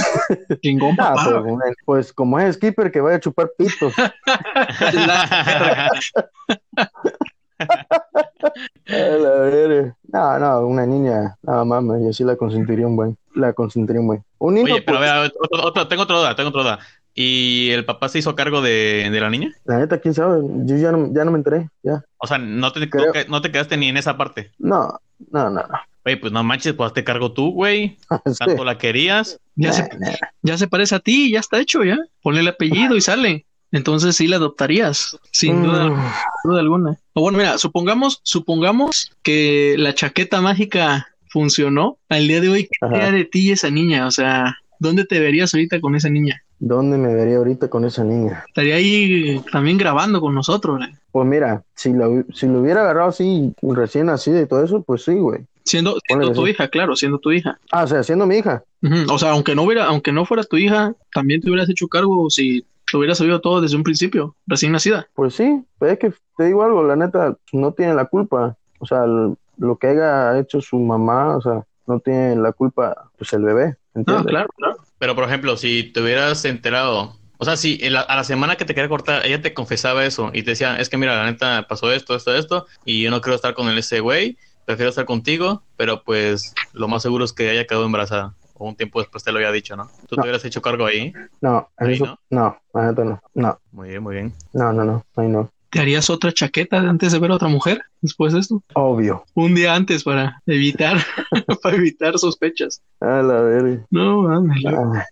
Chingón, 0.62 0.92
Ah, 0.98 1.12
papá. 1.14 1.24
pero 1.42 1.58
pues 1.84 2.12
como 2.14 2.38
es 2.40 2.54
skipper 2.54 2.90
que 2.90 3.02
vaya 3.02 3.16
a 3.16 3.20
chupar 3.20 3.50
pitos. 3.58 3.92
La- 4.94 5.88
A. 5.88 5.90
No, 10.12 10.38
no, 10.38 10.66
una 10.66 10.86
niña, 10.86 11.36
nada 11.42 11.64
más, 11.64 11.82
yo 12.02 12.12
sí 12.12 12.24
la 12.24 12.36
consentiría 12.36 12.86
un 12.86 12.96
buen, 12.96 13.16
la 13.34 13.52
consentiría 13.52 14.00
un 14.00 14.06
buen. 14.06 14.24
Un 14.38 14.54
niño, 14.54 14.74
Oye, 14.74 14.82
pero 14.82 14.98
a 14.98 15.00
pues, 15.00 15.10
ver, 15.12 15.32
otro- 15.40 15.66
otro- 15.66 15.88
tengo 15.88 16.02
otra 16.04 16.16
duda, 16.16 16.36
tengo 16.36 16.48
otra 16.50 16.62
duda. 16.62 16.78
¿Y 17.14 17.70
el 17.70 17.84
papá 17.84 18.08
se 18.08 18.20
hizo 18.20 18.36
cargo 18.36 18.62
de, 18.62 19.08
de 19.10 19.20
la 19.20 19.28
niña? 19.28 19.50
la 19.64 19.78
neta, 19.78 19.98
quién 19.98 20.14
sabe, 20.14 20.40
yo 20.64 20.76
ya 20.76 20.92
no, 20.92 21.12
ya 21.12 21.24
no 21.24 21.32
me 21.32 21.38
enteré, 21.38 21.68
ya. 21.82 22.02
O 22.18 22.26
sea, 22.26 22.38
no 22.38 22.72
te, 22.72 22.88
Creo- 22.88 23.12
no 23.28 23.40
te 23.42 23.50
quedaste 23.50 23.76
ni 23.76 23.88
en 23.88 23.96
esa 23.96 24.16
parte. 24.16 24.52
No, 24.58 24.98
no, 25.30 25.50
no, 25.50 25.52
no. 25.62 25.64
Oye, 26.06 26.16
pues 26.16 26.32
no 26.32 26.42
manches, 26.44 26.72
pues 26.74 26.92
te 26.92 27.04
cargo 27.04 27.32
tú, 27.32 27.50
güey. 27.52 27.98
Sí. 28.26 28.34
Tanto 28.38 28.64
la 28.64 28.78
querías. 28.78 29.40
ya, 29.56 29.68
Nah, 29.68 29.74
se, 29.74 29.98
nah. 29.98 30.12
ya 30.42 30.56
se 30.58 30.68
parece 30.68 30.94
a 30.94 31.00
ti, 31.00 31.32
ya 31.32 31.40
está 31.40 31.58
hecho, 31.58 31.82
ya. 31.84 31.98
Ponle 32.22 32.40
el 32.40 32.48
apellido 32.48 32.96
y 32.96 33.00
sale. 33.00 33.46
Entonces 33.72 34.16
sí 34.16 34.26
la 34.28 34.36
adoptarías, 34.36 35.18
sin 35.30 35.62
duda, 35.62 35.88
Mm, 35.90 35.94
sin 36.42 36.50
duda 36.50 36.60
alguna. 36.60 36.98
O 37.14 37.20
bueno, 37.20 37.38
mira, 37.38 37.58
supongamos, 37.58 38.20
supongamos 38.22 39.10
que 39.22 39.74
la 39.78 39.94
chaqueta 39.94 40.40
mágica 40.40 41.08
funcionó. 41.30 41.98
Al 42.08 42.26
día 42.26 42.40
de 42.40 42.48
hoy, 42.48 42.64
¿qué 42.64 42.86
Ajá. 42.86 43.12
de 43.12 43.24
ti 43.24 43.50
esa 43.52 43.70
niña? 43.70 44.06
O 44.06 44.10
sea, 44.10 44.56
¿dónde 44.78 45.04
te 45.04 45.20
verías 45.20 45.52
ahorita 45.52 45.80
con 45.80 45.94
esa 45.96 46.08
niña? 46.08 46.42
¿Dónde 46.60 46.98
me 46.98 47.14
vería 47.14 47.36
ahorita 47.36 47.68
con 47.68 47.84
esa 47.84 48.02
niña? 48.02 48.44
Estaría 48.48 48.76
ahí 48.76 49.40
también 49.52 49.78
grabando 49.78 50.20
con 50.20 50.34
nosotros, 50.34 50.80
¿eh? 50.82 50.92
Pues 51.12 51.26
mira, 51.26 51.62
si 51.74 51.92
lo, 51.92 52.24
si 52.34 52.46
lo 52.46 52.60
hubiera 52.60 52.80
agarrado 52.80 53.10
así, 53.10 53.52
recién 53.62 54.06
nacida 54.06 54.40
y 54.40 54.46
todo 54.46 54.64
eso, 54.64 54.82
pues 54.82 55.04
sí, 55.04 55.14
güey. 55.14 55.40
Siendo, 55.64 55.98
siendo 56.06 56.32
tu 56.32 56.42
así. 56.42 56.50
hija, 56.52 56.68
claro, 56.68 56.96
siendo 56.96 57.18
tu 57.18 57.30
hija. 57.30 57.58
Ah, 57.70 57.84
o 57.84 57.86
sea, 57.86 58.02
siendo 58.02 58.26
mi 58.26 58.38
hija. 58.38 58.64
O 59.10 59.18
sea, 59.18 59.30
aunque 59.32 59.54
no 59.54 59.62
hubiera, 59.64 59.84
aunque 59.84 60.10
no 60.12 60.24
fuera 60.24 60.42
tu 60.42 60.56
hija, 60.56 60.94
también 61.12 61.40
te 61.42 61.48
hubieras 61.50 61.68
hecho 61.68 61.86
cargo 61.88 62.28
si 62.30 62.64
lo 62.92 62.98
hubieras 62.98 63.18
sabido 63.18 63.40
todo 63.40 63.60
desde 63.60 63.76
un 63.76 63.82
principio, 63.82 64.34
recién 64.46 64.72
nacida. 64.72 65.08
Pues 65.14 65.34
sí, 65.34 65.62
pues 65.78 65.92
es 65.92 65.98
que 65.98 66.12
te 66.36 66.44
digo 66.44 66.62
algo, 66.62 66.82
la 66.82 66.96
neta, 66.96 67.36
no 67.52 67.72
tiene 67.72 67.94
la 67.94 68.06
culpa. 68.06 68.56
O 68.80 68.86
sea, 68.86 69.04
lo 69.06 69.76
que 69.76 69.88
haya 69.88 70.38
hecho 70.38 70.60
su 70.60 70.78
mamá, 70.78 71.36
o 71.36 71.40
sea, 71.40 71.64
no 71.86 72.00
tiene 72.00 72.36
la 72.36 72.52
culpa, 72.52 73.10
pues 73.16 73.32
el 73.32 73.42
bebé, 73.42 73.76
¿entiendes? 73.94 74.26
Ah, 74.26 74.28
claro, 74.30 74.48
claro. 74.56 74.76
Pero, 74.98 75.14
por 75.14 75.24
ejemplo, 75.24 75.56
si 75.56 75.84
te 75.84 76.00
hubieras 76.02 76.44
enterado, 76.44 77.16
o 77.38 77.44
sea, 77.44 77.56
si 77.56 77.78
en 77.82 77.94
la- 77.94 78.00
a 78.02 78.16
la 78.16 78.24
semana 78.24 78.56
que 78.56 78.64
te 78.64 78.74
quería 78.74 78.88
cortar, 78.88 79.24
ella 79.26 79.40
te 79.42 79.54
confesaba 79.54 80.04
eso 80.04 80.30
y 80.32 80.42
te 80.42 80.50
decía, 80.50 80.76
es 80.78 80.88
que 80.88 80.96
mira, 80.96 81.16
la 81.16 81.24
neta 81.30 81.66
pasó 81.68 81.90
esto, 81.92 82.14
esto, 82.14 82.34
esto, 82.34 82.66
y 82.84 83.02
yo 83.02 83.10
no 83.10 83.20
quiero 83.20 83.36
estar 83.36 83.54
con 83.54 83.68
el 83.68 83.78
ese 83.78 84.00
güey, 84.00 84.36
prefiero 84.64 84.90
estar 84.90 85.06
contigo, 85.06 85.62
pero 85.76 86.02
pues 86.04 86.54
lo 86.72 86.88
más 86.88 87.02
seguro 87.02 87.24
es 87.24 87.32
que 87.32 87.48
haya 87.50 87.66
quedado 87.66 87.86
embarazada. 87.86 88.34
O 88.58 88.68
un 88.68 88.76
tiempo 88.76 89.00
después 89.00 89.22
te 89.24 89.30
lo 89.32 89.38
había 89.38 89.52
dicho, 89.52 89.76
¿no? 89.76 89.86
¿Tú 90.08 90.16
No. 90.16 90.22
te 90.22 90.28
hubieras 90.28 90.44
hecho 90.44 90.60
cargo 90.60 90.84
ahí? 90.86 91.12
No, 91.40 91.68
Ahí 91.76 91.94
eso, 91.94 92.06
no. 92.30 92.60
no, 92.74 92.94
no, 93.04 93.20
no, 93.34 93.58
Muy 93.72 93.88
bien, 93.90 94.02
muy 94.02 94.14
bien. 94.16 94.32
no, 94.52 94.72
no, 94.72 94.84
no, 94.84 95.04
ahí 95.16 95.28
no. 95.28 95.50
¿Te 95.70 95.80
harías 95.80 96.08
otra 96.08 96.32
chaqueta 96.32 96.78
antes 96.78 97.12
de 97.12 97.18
ver 97.18 97.30
a 97.30 97.34
otra 97.34 97.48
mujer 97.48 97.82
después 98.00 98.32
de 98.32 98.40
esto? 98.40 98.62
Obvio. 98.74 99.24
Un 99.34 99.54
día 99.54 99.74
antes 99.74 100.02
para 100.02 100.40
evitar, 100.46 100.96
para 101.62 101.76
evitar 101.76 102.18
sospechas. 102.18 102.80
A 103.00 103.20
la 103.22 103.40
verga. 103.42 103.84
No, 103.90 104.22
mames. 104.22 104.64
Ah, 104.66 105.04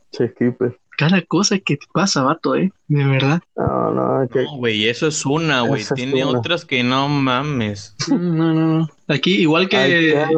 cada 0.97 1.21
cosa 1.23 1.59
que 1.59 1.77
te 1.77 1.85
pasa, 1.93 2.23
vato, 2.23 2.57
eh, 2.57 2.73
de 2.89 3.05
verdad. 3.05 3.41
No, 3.55 3.91
no, 3.93 4.29
que 4.29 4.45
No, 4.45 4.57
güey, 4.57 4.89
eso 4.89 5.07
es 5.09 5.27
una, 5.27 5.61
güey. 5.61 5.85
Tiene 5.95 6.25
una. 6.25 6.39
otras 6.39 6.65
que 6.65 6.83
no 6.83 7.07
mames. 7.09 7.95
No, 8.09 8.17
no, 8.19 8.55
no. 8.55 8.89
Aquí, 9.09 9.35
igual 9.43 9.69
que, 9.69 9.77
Ay, 9.77 10.13
cada- 10.15 10.29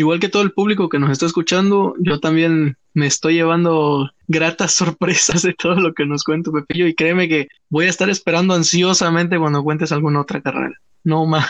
igual 0.00 0.20
que 0.20 0.28
todo 0.28 0.42
el 0.42 0.52
público 0.52 0.88
que 0.88 0.98
nos 1.00 1.10
está 1.10 1.26
escuchando, 1.26 1.94
yo 1.98 2.20
también 2.20 2.76
me 2.94 3.06
estoy 3.06 3.34
llevando 3.34 4.08
gratas 4.28 4.72
sorpresas 4.74 5.42
de 5.42 5.54
todo 5.54 5.74
lo 5.74 5.92
que 5.92 6.06
nos 6.06 6.22
cuenta 6.24 6.52
Pepillo 6.52 6.86
y 6.86 6.94
créeme 6.94 7.28
que 7.28 7.48
voy 7.68 7.86
a 7.86 7.90
estar 7.90 8.08
esperando 8.08 8.54
ansiosamente 8.54 9.38
cuando 9.38 9.62
cuentes 9.64 9.90
alguna 9.92 10.20
otra 10.20 10.40
carrera. 10.40 10.74
No 11.04 11.26
mames. 11.26 11.46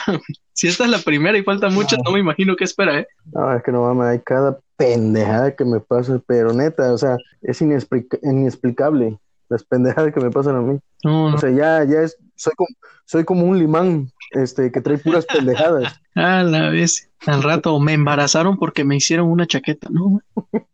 Si 0.52 0.66
esta 0.66 0.84
es 0.84 0.90
la 0.90 0.98
primera 0.98 1.36
y 1.36 1.42
falta 1.42 1.68
muchas, 1.68 1.98
no 2.04 2.12
me 2.12 2.20
imagino 2.20 2.56
qué 2.56 2.64
espera, 2.64 2.98
¿eh? 3.00 3.06
No, 3.32 3.54
es 3.54 3.62
que 3.62 3.70
no 3.72 3.82
mames, 3.82 4.06
hay 4.06 4.18
cada 4.20 4.58
pendejada 4.76 5.54
que 5.54 5.64
me 5.64 5.80
pasa, 5.80 6.20
pero 6.26 6.52
neta, 6.52 6.92
o 6.92 6.98
sea, 6.98 7.16
es 7.42 7.60
inexplica- 7.60 8.18
inexplicable 8.22 9.18
las 9.48 9.64
pendejadas 9.64 10.12
que 10.14 10.20
me 10.20 10.30
pasan 10.30 10.56
a 10.56 10.60
mí. 10.60 10.78
No, 11.04 11.30
no. 11.30 11.36
O 11.36 11.38
sea, 11.38 11.50
ya, 11.50 11.84
ya 11.84 12.02
es, 12.02 12.16
soy 12.38 12.52
como, 12.56 12.68
soy 13.04 13.24
como 13.24 13.44
un 13.44 13.58
limán, 13.58 14.10
este, 14.30 14.72
que 14.72 14.80
trae 14.80 14.96
puras 14.98 15.26
pendejadas. 15.26 16.00
A 16.14 16.42
la 16.42 16.70
vez. 16.70 17.10
Al 17.26 17.42
rato 17.42 17.78
me 17.80 17.92
embarazaron 17.94 18.56
porque 18.56 18.84
me 18.84 18.96
hicieron 18.96 19.28
una 19.28 19.46
chaqueta, 19.46 19.88
¿no? 19.90 20.20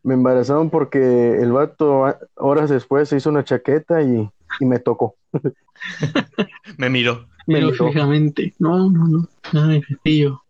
Me 0.03 0.15
embarazaron 0.15 0.71
porque 0.71 1.39
el 1.41 1.53
vato 1.53 2.07
a- 2.07 2.19
horas 2.37 2.69
después 2.71 3.09
se 3.09 3.17
hizo 3.17 3.31
una 3.31 3.45
chaqueta 3.45 4.03
y, 4.03 4.31
y 4.61 4.65
me 4.67 4.79
tocó. 4.79 5.17
Me 6.77 6.89
miró. 6.91 7.27
Me 7.47 7.57
Pero 7.57 7.71
miró. 7.73 7.89
fijamente. 7.89 8.55
No, 8.59 8.91
no, 8.91 9.07
no. 9.07 9.29
Ay. 9.53 9.83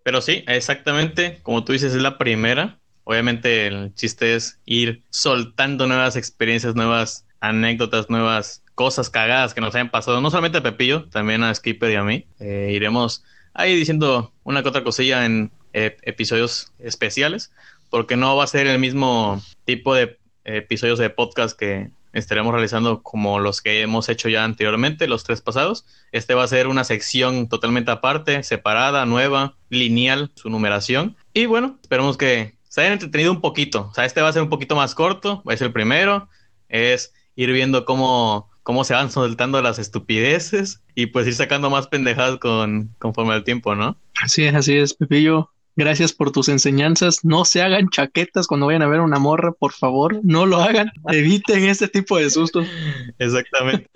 Pero 0.02 0.20
sí, 0.20 0.44
exactamente, 0.46 1.40
como 1.42 1.64
tú 1.64 1.72
dices, 1.72 1.94
es 1.94 2.02
la 2.02 2.18
primera. 2.18 2.78
Obviamente 3.04 3.66
el 3.66 3.94
chiste 3.94 4.34
es 4.34 4.60
ir 4.64 5.02
soltando 5.10 5.86
nuevas 5.86 6.16
experiencias, 6.16 6.74
nuevas 6.74 7.26
anécdotas, 7.48 8.10
nuevas 8.10 8.62
cosas 8.74 9.10
cagadas 9.10 9.54
que 9.54 9.60
nos 9.60 9.74
hayan 9.74 9.90
pasado, 9.90 10.20
no 10.20 10.30
solamente 10.30 10.58
a 10.58 10.62
Pepillo, 10.62 11.04
también 11.10 11.42
a 11.42 11.54
Skipper 11.54 11.92
y 11.92 11.94
a 11.94 12.02
mí. 12.02 12.26
Eh, 12.40 12.70
iremos 12.72 13.24
ahí 13.52 13.76
diciendo 13.76 14.32
una 14.42 14.62
que 14.62 14.68
otra 14.68 14.84
cosilla 14.84 15.24
en 15.24 15.52
eh, 15.72 15.96
episodios 16.02 16.72
especiales, 16.78 17.52
porque 17.90 18.16
no 18.16 18.36
va 18.36 18.44
a 18.44 18.48
ser 18.48 18.66
el 18.66 18.78
mismo 18.78 19.42
tipo 19.64 19.94
de 19.94 20.18
episodios 20.44 20.98
de 20.98 21.10
podcast 21.10 21.58
que 21.58 21.90
estaremos 22.12 22.52
realizando 22.52 23.02
como 23.02 23.40
los 23.40 23.60
que 23.60 23.82
hemos 23.82 24.08
hecho 24.08 24.28
ya 24.28 24.44
anteriormente, 24.44 25.08
los 25.08 25.24
tres 25.24 25.40
pasados. 25.40 25.84
Este 26.12 26.34
va 26.34 26.44
a 26.44 26.48
ser 26.48 26.68
una 26.68 26.84
sección 26.84 27.48
totalmente 27.48 27.90
aparte, 27.90 28.42
separada, 28.42 29.04
nueva, 29.06 29.56
lineal, 29.68 30.30
su 30.34 30.48
numeración. 30.48 31.16
Y 31.32 31.46
bueno, 31.46 31.78
esperemos 31.82 32.16
que 32.16 32.56
se 32.68 32.80
hayan 32.80 32.94
entretenido 32.94 33.32
un 33.32 33.40
poquito. 33.40 33.88
O 33.90 33.94
sea, 33.94 34.04
este 34.04 34.20
va 34.22 34.28
a 34.28 34.32
ser 34.32 34.42
un 34.42 34.48
poquito 34.48 34.76
más 34.76 34.94
corto, 34.94 35.42
ser 35.46 35.68
el 35.68 35.72
primero. 35.72 36.28
Es 36.68 37.13
ir 37.36 37.52
viendo 37.52 37.84
cómo, 37.84 38.50
cómo 38.62 38.84
se 38.84 38.94
van 38.94 39.10
soltando 39.10 39.60
las 39.62 39.78
estupideces 39.78 40.82
y 40.94 41.06
pues 41.06 41.26
ir 41.26 41.34
sacando 41.34 41.70
más 41.70 41.86
pendejadas 41.86 42.38
con, 42.38 42.94
conforme 42.98 43.34
al 43.34 43.44
tiempo, 43.44 43.74
¿no? 43.74 43.96
Así 44.20 44.44
es, 44.44 44.54
así 44.54 44.76
es, 44.76 44.94
Pepillo. 44.94 45.50
Gracias 45.76 46.12
por 46.12 46.30
tus 46.30 46.48
enseñanzas. 46.48 47.24
No 47.24 47.44
se 47.44 47.62
hagan 47.62 47.88
chaquetas 47.88 48.46
cuando 48.46 48.66
vayan 48.66 48.82
a 48.82 48.86
ver 48.86 49.00
una 49.00 49.18
morra, 49.18 49.52
por 49.52 49.72
favor. 49.72 50.20
No 50.22 50.46
lo 50.46 50.58
hagan. 50.58 50.92
Eviten 51.08 51.64
este 51.64 51.88
tipo 51.88 52.16
de 52.18 52.30
sustos. 52.30 52.66
Exactamente. 53.18 53.88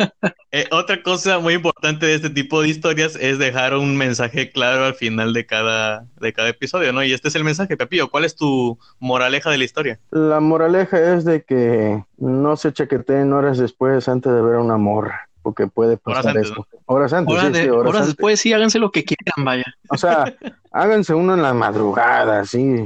Eh, 0.51 0.67
otra 0.71 1.03
cosa 1.03 1.39
muy 1.39 1.55
importante 1.55 2.07
de 2.07 2.15
este 2.15 2.31
tipo 2.31 2.63
de 2.63 2.69
historias 2.69 3.17
es 3.17 3.39
dejar 3.39 3.75
un 3.75 3.97
mensaje 3.97 4.51
claro 4.51 4.87
al 4.87 4.95
final 4.95 5.35
de 5.35 5.45
cada, 5.45 6.07
de 6.21 6.33
cada 6.33 6.49
episodio, 6.49 6.93
¿no? 6.93 7.05
Y 7.05 7.13
este 7.13 7.29
es 7.29 7.35
el 7.35 7.45
mensaje, 7.45 7.77
Pepillo. 7.77 8.11
¿Cuál 8.11 8.25
es 8.25 8.35
tu 8.35 8.79
moraleja 8.99 9.51
de 9.51 9.59
la 9.59 9.65
historia? 9.65 10.01
La 10.11 10.41
moraleja 10.41 11.15
es 11.15 11.25
de 11.27 11.43
que 11.43 12.03
no 12.17 12.57
se 12.57 12.73
chaqueteen 12.73 13.33
horas 13.33 13.59
después 13.59 14.09
antes 14.09 14.33
de 14.33 14.41
ver 14.41 14.57
a 14.57 14.63
una 14.63 14.79
morra, 14.79 15.28
porque 15.43 15.67
puede 15.67 15.99
Horas 16.05 16.25
pasar 16.25 16.37
antes, 16.37 16.51
eso. 16.51 16.67
Horas 16.87 17.13
antes, 17.13 17.33
Horas, 17.35 17.47
sí, 17.47 17.53
de- 17.53 17.63
sí, 17.63 17.69
horas 17.69 17.81
horas 17.89 17.95
antes. 18.03 18.07
después 18.17 18.41
sí, 18.41 18.53
háganse 18.53 18.79
lo 18.79 18.91
que 18.91 19.05
quieran, 19.05 19.45
vaya. 19.45 19.65
O 19.91 19.97
sea, 19.97 20.25
háganse 20.73 21.15
uno 21.15 21.35
en 21.35 21.43
la 21.43 21.55
madrugada, 21.55 22.45
sí, 22.45 22.85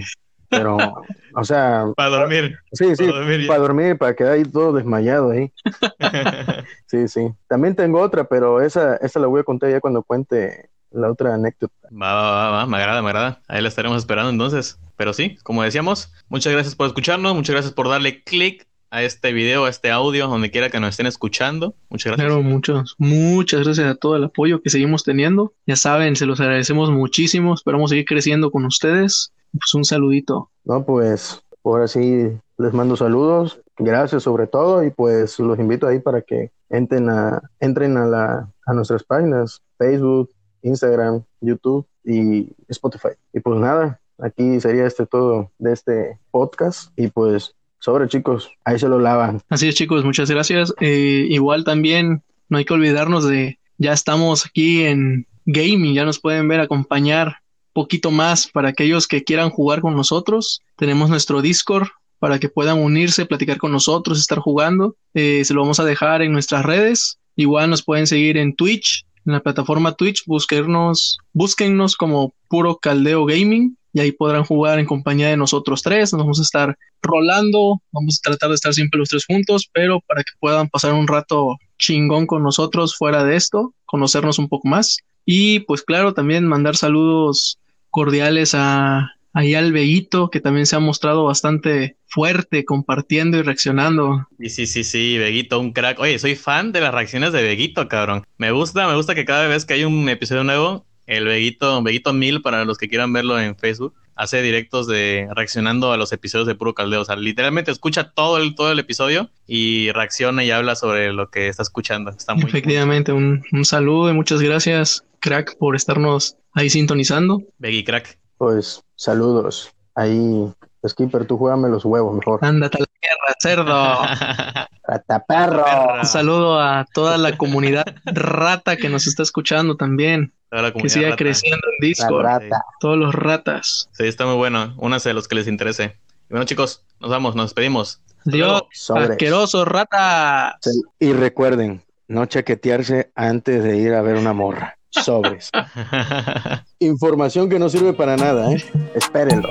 pero, 0.49 1.07
o 1.35 1.45
sea, 1.45 1.87
Para 1.97 2.11
dormir. 2.11 2.59
sí, 2.73 2.95
sí, 2.97 3.07
Para 3.07 3.19
dormir 3.19 3.47
para 3.47 3.59
dormir, 3.61 3.99
para 3.99 4.15
quedar 4.15 4.33
ahí 4.33 4.45
todo 4.45 4.73
desmayado 4.73 5.31
ahí. 5.31 5.53
Sí, 6.87 7.09
sí. 7.09 7.33
También 7.49 7.75
tengo 7.75 8.01
otra, 8.01 8.25
pero 8.25 8.61
esa, 8.61 8.97
esa 8.97 9.19
la 9.19 9.27
voy 9.27 9.41
a 9.41 9.45
contar 9.45 9.71
ya 9.71 9.81
cuando 9.81 10.03
cuente 10.03 10.69
la 10.91 11.11
otra 11.11 11.35
anécdota. 11.35 11.89
Va, 11.91 12.13
va, 12.15 12.31
va, 12.33 12.51
va, 12.51 12.67
me 12.67 12.77
agrada, 12.77 13.01
me 13.01 13.09
agrada. 13.09 13.41
Ahí 13.49 13.63
la 13.63 13.69
estaremos 13.69 13.97
esperando 13.97 14.31
entonces. 14.31 14.79
Pero 14.97 15.15
sí, 15.15 15.37
como 15.43 15.63
decíamos, 15.63 16.13
muchas 16.29 16.53
gracias 16.53 16.75
por 16.75 16.87
escucharnos, 16.87 17.35
muchas 17.35 17.55
gracias 17.55 17.73
por 17.73 17.89
darle 17.89 18.23
click 18.25 18.67
a 18.93 19.03
este 19.03 19.33
video, 19.33 19.65
a 19.65 19.71
este 19.71 19.91
audio, 19.91 20.29
donde 20.29 20.51
quiera 20.51 20.69
que 20.69 20.79
nos 20.79 20.91
estén 20.91 21.07
escuchando. 21.07 21.75
Muchas 21.89 22.13
gracias. 22.13 22.27
Claro, 22.27 22.43
muchas, 22.43 22.95
muchas 22.99 23.65
gracias 23.65 23.87
a 23.87 23.95
todo 23.95 24.17
el 24.17 24.25
apoyo 24.25 24.61
que 24.61 24.69
seguimos 24.69 25.03
teniendo. 25.03 25.55
Ya 25.67 25.77
saben, 25.77 26.15
se 26.15 26.27
los 26.27 26.41
agradecemos 26.41 26.91
muchísimo. 26.91 27.55
Esperamos 27.55 27.89
seguir 27.89 28.05
creciendo 28.05 28.51
con 28.51 28.67
ustedes. 28.67 29.33
Pues 29.53 29.73
un 29.73 29.87
saludito. 29.87 30.51
No, 30.65 30.85
pues, 30.85 31.43
ahora 31.65 31.89
sí, 31.89 32.29
les 32.59 32.73
mando 32.75 32.95
saludos, 32.95 33.63
gracias 33.79 34.25
sobre 34.25 34.47
todo 34.47 34.85
y 34.85 34.91
pues 34.91 35.39
los 35.39 35.59
invito 35.59 35.87
ahí 35.87 35.99
para 35.99 36.21
que 36.21 36.51
entren 36.69 37.09
a, 37.09 37.43
entren 37.61 37.97
a, 37.97 38.05
la, 38.05 38.53
a 38.67 38.73
nuestras 38.75 39.05
páginas, 39.05 39.63
Facebook, 39.79 40.31
Instagram, 40.61 41.23
YouTube 41.41 41.87
y 42.05 42.55
Spotify. 42.69 43.15
Y 43.33 43.41
pues 43.41 43.59
nada, 43.59 44.01
aquí 44.19 44.61
sería 44.61 44.87
este 44.87 45.07
todo 45.07 45.51
de 45.59 45.73
este 45.73 46.19
podcast 46.31 46.91
y 46.95 47.09
pues 47.09 47.55
sobre 47.83 48.07
chicos, 48.07 48.49
ahí 48.65 48.79
se 48.79 48.89
lo 48.89 49.01
lavan. 49.01 49.43
Así 49.49 49.67
es 49.67 49.75
chicos, 49.75 50.05
muchas 50.05 50.31
gracias. 50.31 50.73
Eh, 50.81 51.27
igual 51.29 51.65
también 51.65 52.23
no 52.49 52.59
hay 52.59 52.65
que 52.65 52.75
olvidarnos 52.75 53.29
de, 53.29 53.59
ya 53.77 53.93
estamos 53.93 54.47
aquí 54.47 54.85
en 54.85 55.27
gaming, 55.47 55.93
ya 55.93 56.05
nos 56.05 56.21
pueden 56.21 56.47
ver 56.47 56.61
acompañar 56.61 57.39
poquito 57.73 58.13
más 58.13 58.47
para 58.47 58.69
aquellos 58.69 59.09
que 59.09 59.25
quieran 59.25 59.51
jugar 59.51 59.81
con 59.81 59.97
nosotros. 59.97 60.63
Tenemos 60.77 61.11
nuestro 61.11 61.43
Discord 61.43 61.89
para 62.21 62.39
que 62.39 62.49
puedan 62.49 62.79
unirse, 62.79 63.27
platicar 63.27 63.59
con 63.59 63.73
nosotros, 63.73 64.21
estar 64.21 64.39
jugando. 64.39 64.95
Eh, 65.13 65.45
se 65.45 65.53
lo 65.53 65.63
vamos 65.63 65.81
a 65.81 65.85
dejar 65.85 66.23
en 66.23 66.33
nuestras 66.33 66.65
redes. 66.65 67.19
Igual 67.35 67.69
nos 67.69 67.83
pueden 67.83 68.07
seguir 68.07 68.37
en 68.37 68.55
Twitch, 68.55 69.05
en 69.27 69.33
la 69.33 69.41
plataforma 69.41 69.97
Twitch, 69.97 70.23
búsquenos, 70.27 71.19
búsquennos 71.33 71.97
como 71.97 72.33
Puro 72.49 72.77
Caldeo 72.77 73.25
Gaming 73.25 73.77
y 73.93 74.01
ahí 74.01 74.13
podrán 74.13 74.45
jugar 74.45 74.79
en 74.79 74.87
compañía 74.87 75.29
de 75.29 75.37
nosotros 75.37 75.83
tres. 75.83 76.13
Nos 76.13 76.23
vamos 76.23 76.39
a 76.39 76.43
estar 76.43 76.77
rolando, 77.03 77.81
vamos 77.91 78.19
a 78.19 78.31
tratar 78.31 78.49
de 78.51 78.55
estar 78.55 78.73
siempre 78.75 78.99
los 78.99 79.09
tres 79.09 79.27
juntos, 79.27 79.69
pero 79.73 80.01
para 80.01 80.23
que 80.23 80.33
puedan 80.41 80.69
pasar 80.69 80.95
un 80.95 81.09
rato 81.09 81.57
chingón 81.79 82.27
con 82.27 82.43
nosotros 82.43 82.97
fuera 82.97 83.25
de 83.25 83.37
esto, 83.37 83.75
conocernos 83.85 84.39
un 84.39 84.49
poco 84.49 84.69
más. 84.69 84.99
Y 85.25 85.61
pues 85.61 85.83
claro, 85.83 86.15
también 86.15 86.47
mandar 86.47 86.77
saludos 86.77 87.59
cordiales 87.91 88.55
a 88.55 89.11
ahí 89.35 89.55
al 89.55 89.73
Veguito, 89.73 90.31
que 90.31 90.41
también 90.41 90.67
se 90.67 90.77
ha 90.77 90.81
mostrado 90.81 91.25
bastante 91.25 91.97
fuerte, 92.07 92.65
compartiendo 92.65 93.39
y 93.39 93.43
reaccionando. 93.43 94.29
Sí, 94.39 94.51
sí, 94.51 94.67
sí, 94.67 94.85
sí, 94.85 95.19
Veguito, 95.19 95.59
un 95.59 95.73
crack. 95.73 95.99
Oye, 96.01 96.19
soy 96.19 96.37
fan 96.37 96.73
de 96.73 96.81
las 96.81 96.93
reacciones 96.93 97.33
de 97.33 97.43
Veguito, 97.43 97.89
cabrón. 97.89 98.25
Me 98.37 98.51
gusta, 98.53 98.87
me 98.87 98.95
gusta 98.95 99.15
que 99.15 99.25
cada 99.25 99.47
vez 99.49 99.65
que 99.65 99.75
hay 99.75 99.85
un 99.85 100.09
episodio 100.09 100.45
nuevo, 100.45 100.85
el 101.17 101.27
Veguito, 101.27 101.83
Veguito 101.83 102.13
Mil, 102.13 102.43
para 102.43 102.65
los 102.65 102.79
que 102.79 102.89
quieran 102.89 103.13
verlo 103.13 103.39
en 103.39 103.57
Facebook, 103.57 103.95
hace 104.15 104.43
directos 104.43 104.87
de 104.87 105.29
reaccionando 105.35 105.93
a 105.93 105.97
los 105.97 106.13
episodios 106.13 106.47
de 106.47 106.55
Puro 106.55 106.75
Caldeo. 106.75 107.03
O 107.03 107.05
sea, 107.05 107.17
literalmente 107.17 107.71
escucha 107.71 108.13
todo 108.13 108.39
el, 108.39 108.55
todo 108.55 108.73
el 108.73 108.79
episodio 108.79 109.31
y 109.47 109.91
reacciona 109.93 110.45
y 110.45 110.51
habla 110.51 110.75
sobre 110.77 111.13
lo 111.13 111.31
que 111.31 111.49
está 111.49 111.63
escuchando. 111.63 112.11
Está 112.11 112.35
muy 112.35 112.45
Efectivamente, 112.45 113.13
un, 113.13 113.45
un 113.53 113.65
saludo 113.65 114.11
y 114.11 114.15
muchas 114.15 114.41
gracias, 114.41 115.05
crack, 115.21 115.57
por 115.59 115.77
estarnos 115.77 116.37
ahí 116.53 116.71
sintonizando. 116.71 117.43
Vegui, 117.59 117.85
crack. 117.85 118.19
Pues 118.39 118.83
saludos. 118.97 119.73
Ahí, 119.95 120.47
Skipper, 120.89 121.27
tú 121.27 121.37
juégame 121.39 121.69
los 121.69 121.85
huevos 121.85 122.15
mejor. 122.15 122.41
Ándate 122.43 122.79
a 122.79 122.81
la 122.81 122.87
tierra, 123.01 123.35
cerdo. 123.39 124.67
Rata 124.87 125.25
perro. 125.27 125.65
Un 126.01 126.07
saludo 126.07 126.61
a 126.61 126.87
toda 126.93 127.17
la 127.19 127.37
comunidad 127.37 127.85
rata 128.05 128.77
que 128.77 128.89
nos 128.89 129.07
está 129.07 129.23
escuchando 129.23 129.77
también. 129.77 130.33
Toda 130.51 130.63
la 130.63 130.73
Que 130.73 130.89
siga 130.89 131.11
rata. 131.11 131.17
creciendo 131.17 131.57
en 131.57 131.73
La 131.81 131.87
Discord. 131.87 132.23
rata. 132.25 132.65
Todos 132.81 132.99
los 132.99 133.15
ratas. 133.15 133.89
Sí, 133.93 134.05
está 134.07 134.27
muy 134.27 134.35
bueno. 134.35 134.75
Únanse 134.79 135.11
a 135.11 135.15
los 135.15 135.29
que 135.29 135.37
les 135.37 135.47
interese. 135.47 135.97
Y 136.29 136.33
bueno, 136.33 136.45
chicos, 136.47 136.85
nos 137.01 137.11
vamos, 137.11 137.35
nos 137.37 137.47
despedimos. 137.47 138.01
Dios, 138.25 138.63
Sobres. 138.73 139.11
asqueroso 139.11 139.65
rata. 139.65 140.59
Y 140.99 141.13
recuerden, 141.13 141.83
no 142.09 142.27
chaquetearse 142.27 143.13
antes 143.15 143.63
de 143.65 143.77
ir 143.79 143.95
a 143.95 144.03
ver 144.03 144.17
una 144.17 144.33
morra. 144.33 144.77
Sobres. 144.91 145.51
Información 146.81 147.49
que 147.49 147.59
no 147.59 147.69
sirve 147.69 147.93
para 147.95 148.17
nada, 148.17 148.53
¿eh? 148.53 148.63
Espérenlo. 148.95 149.49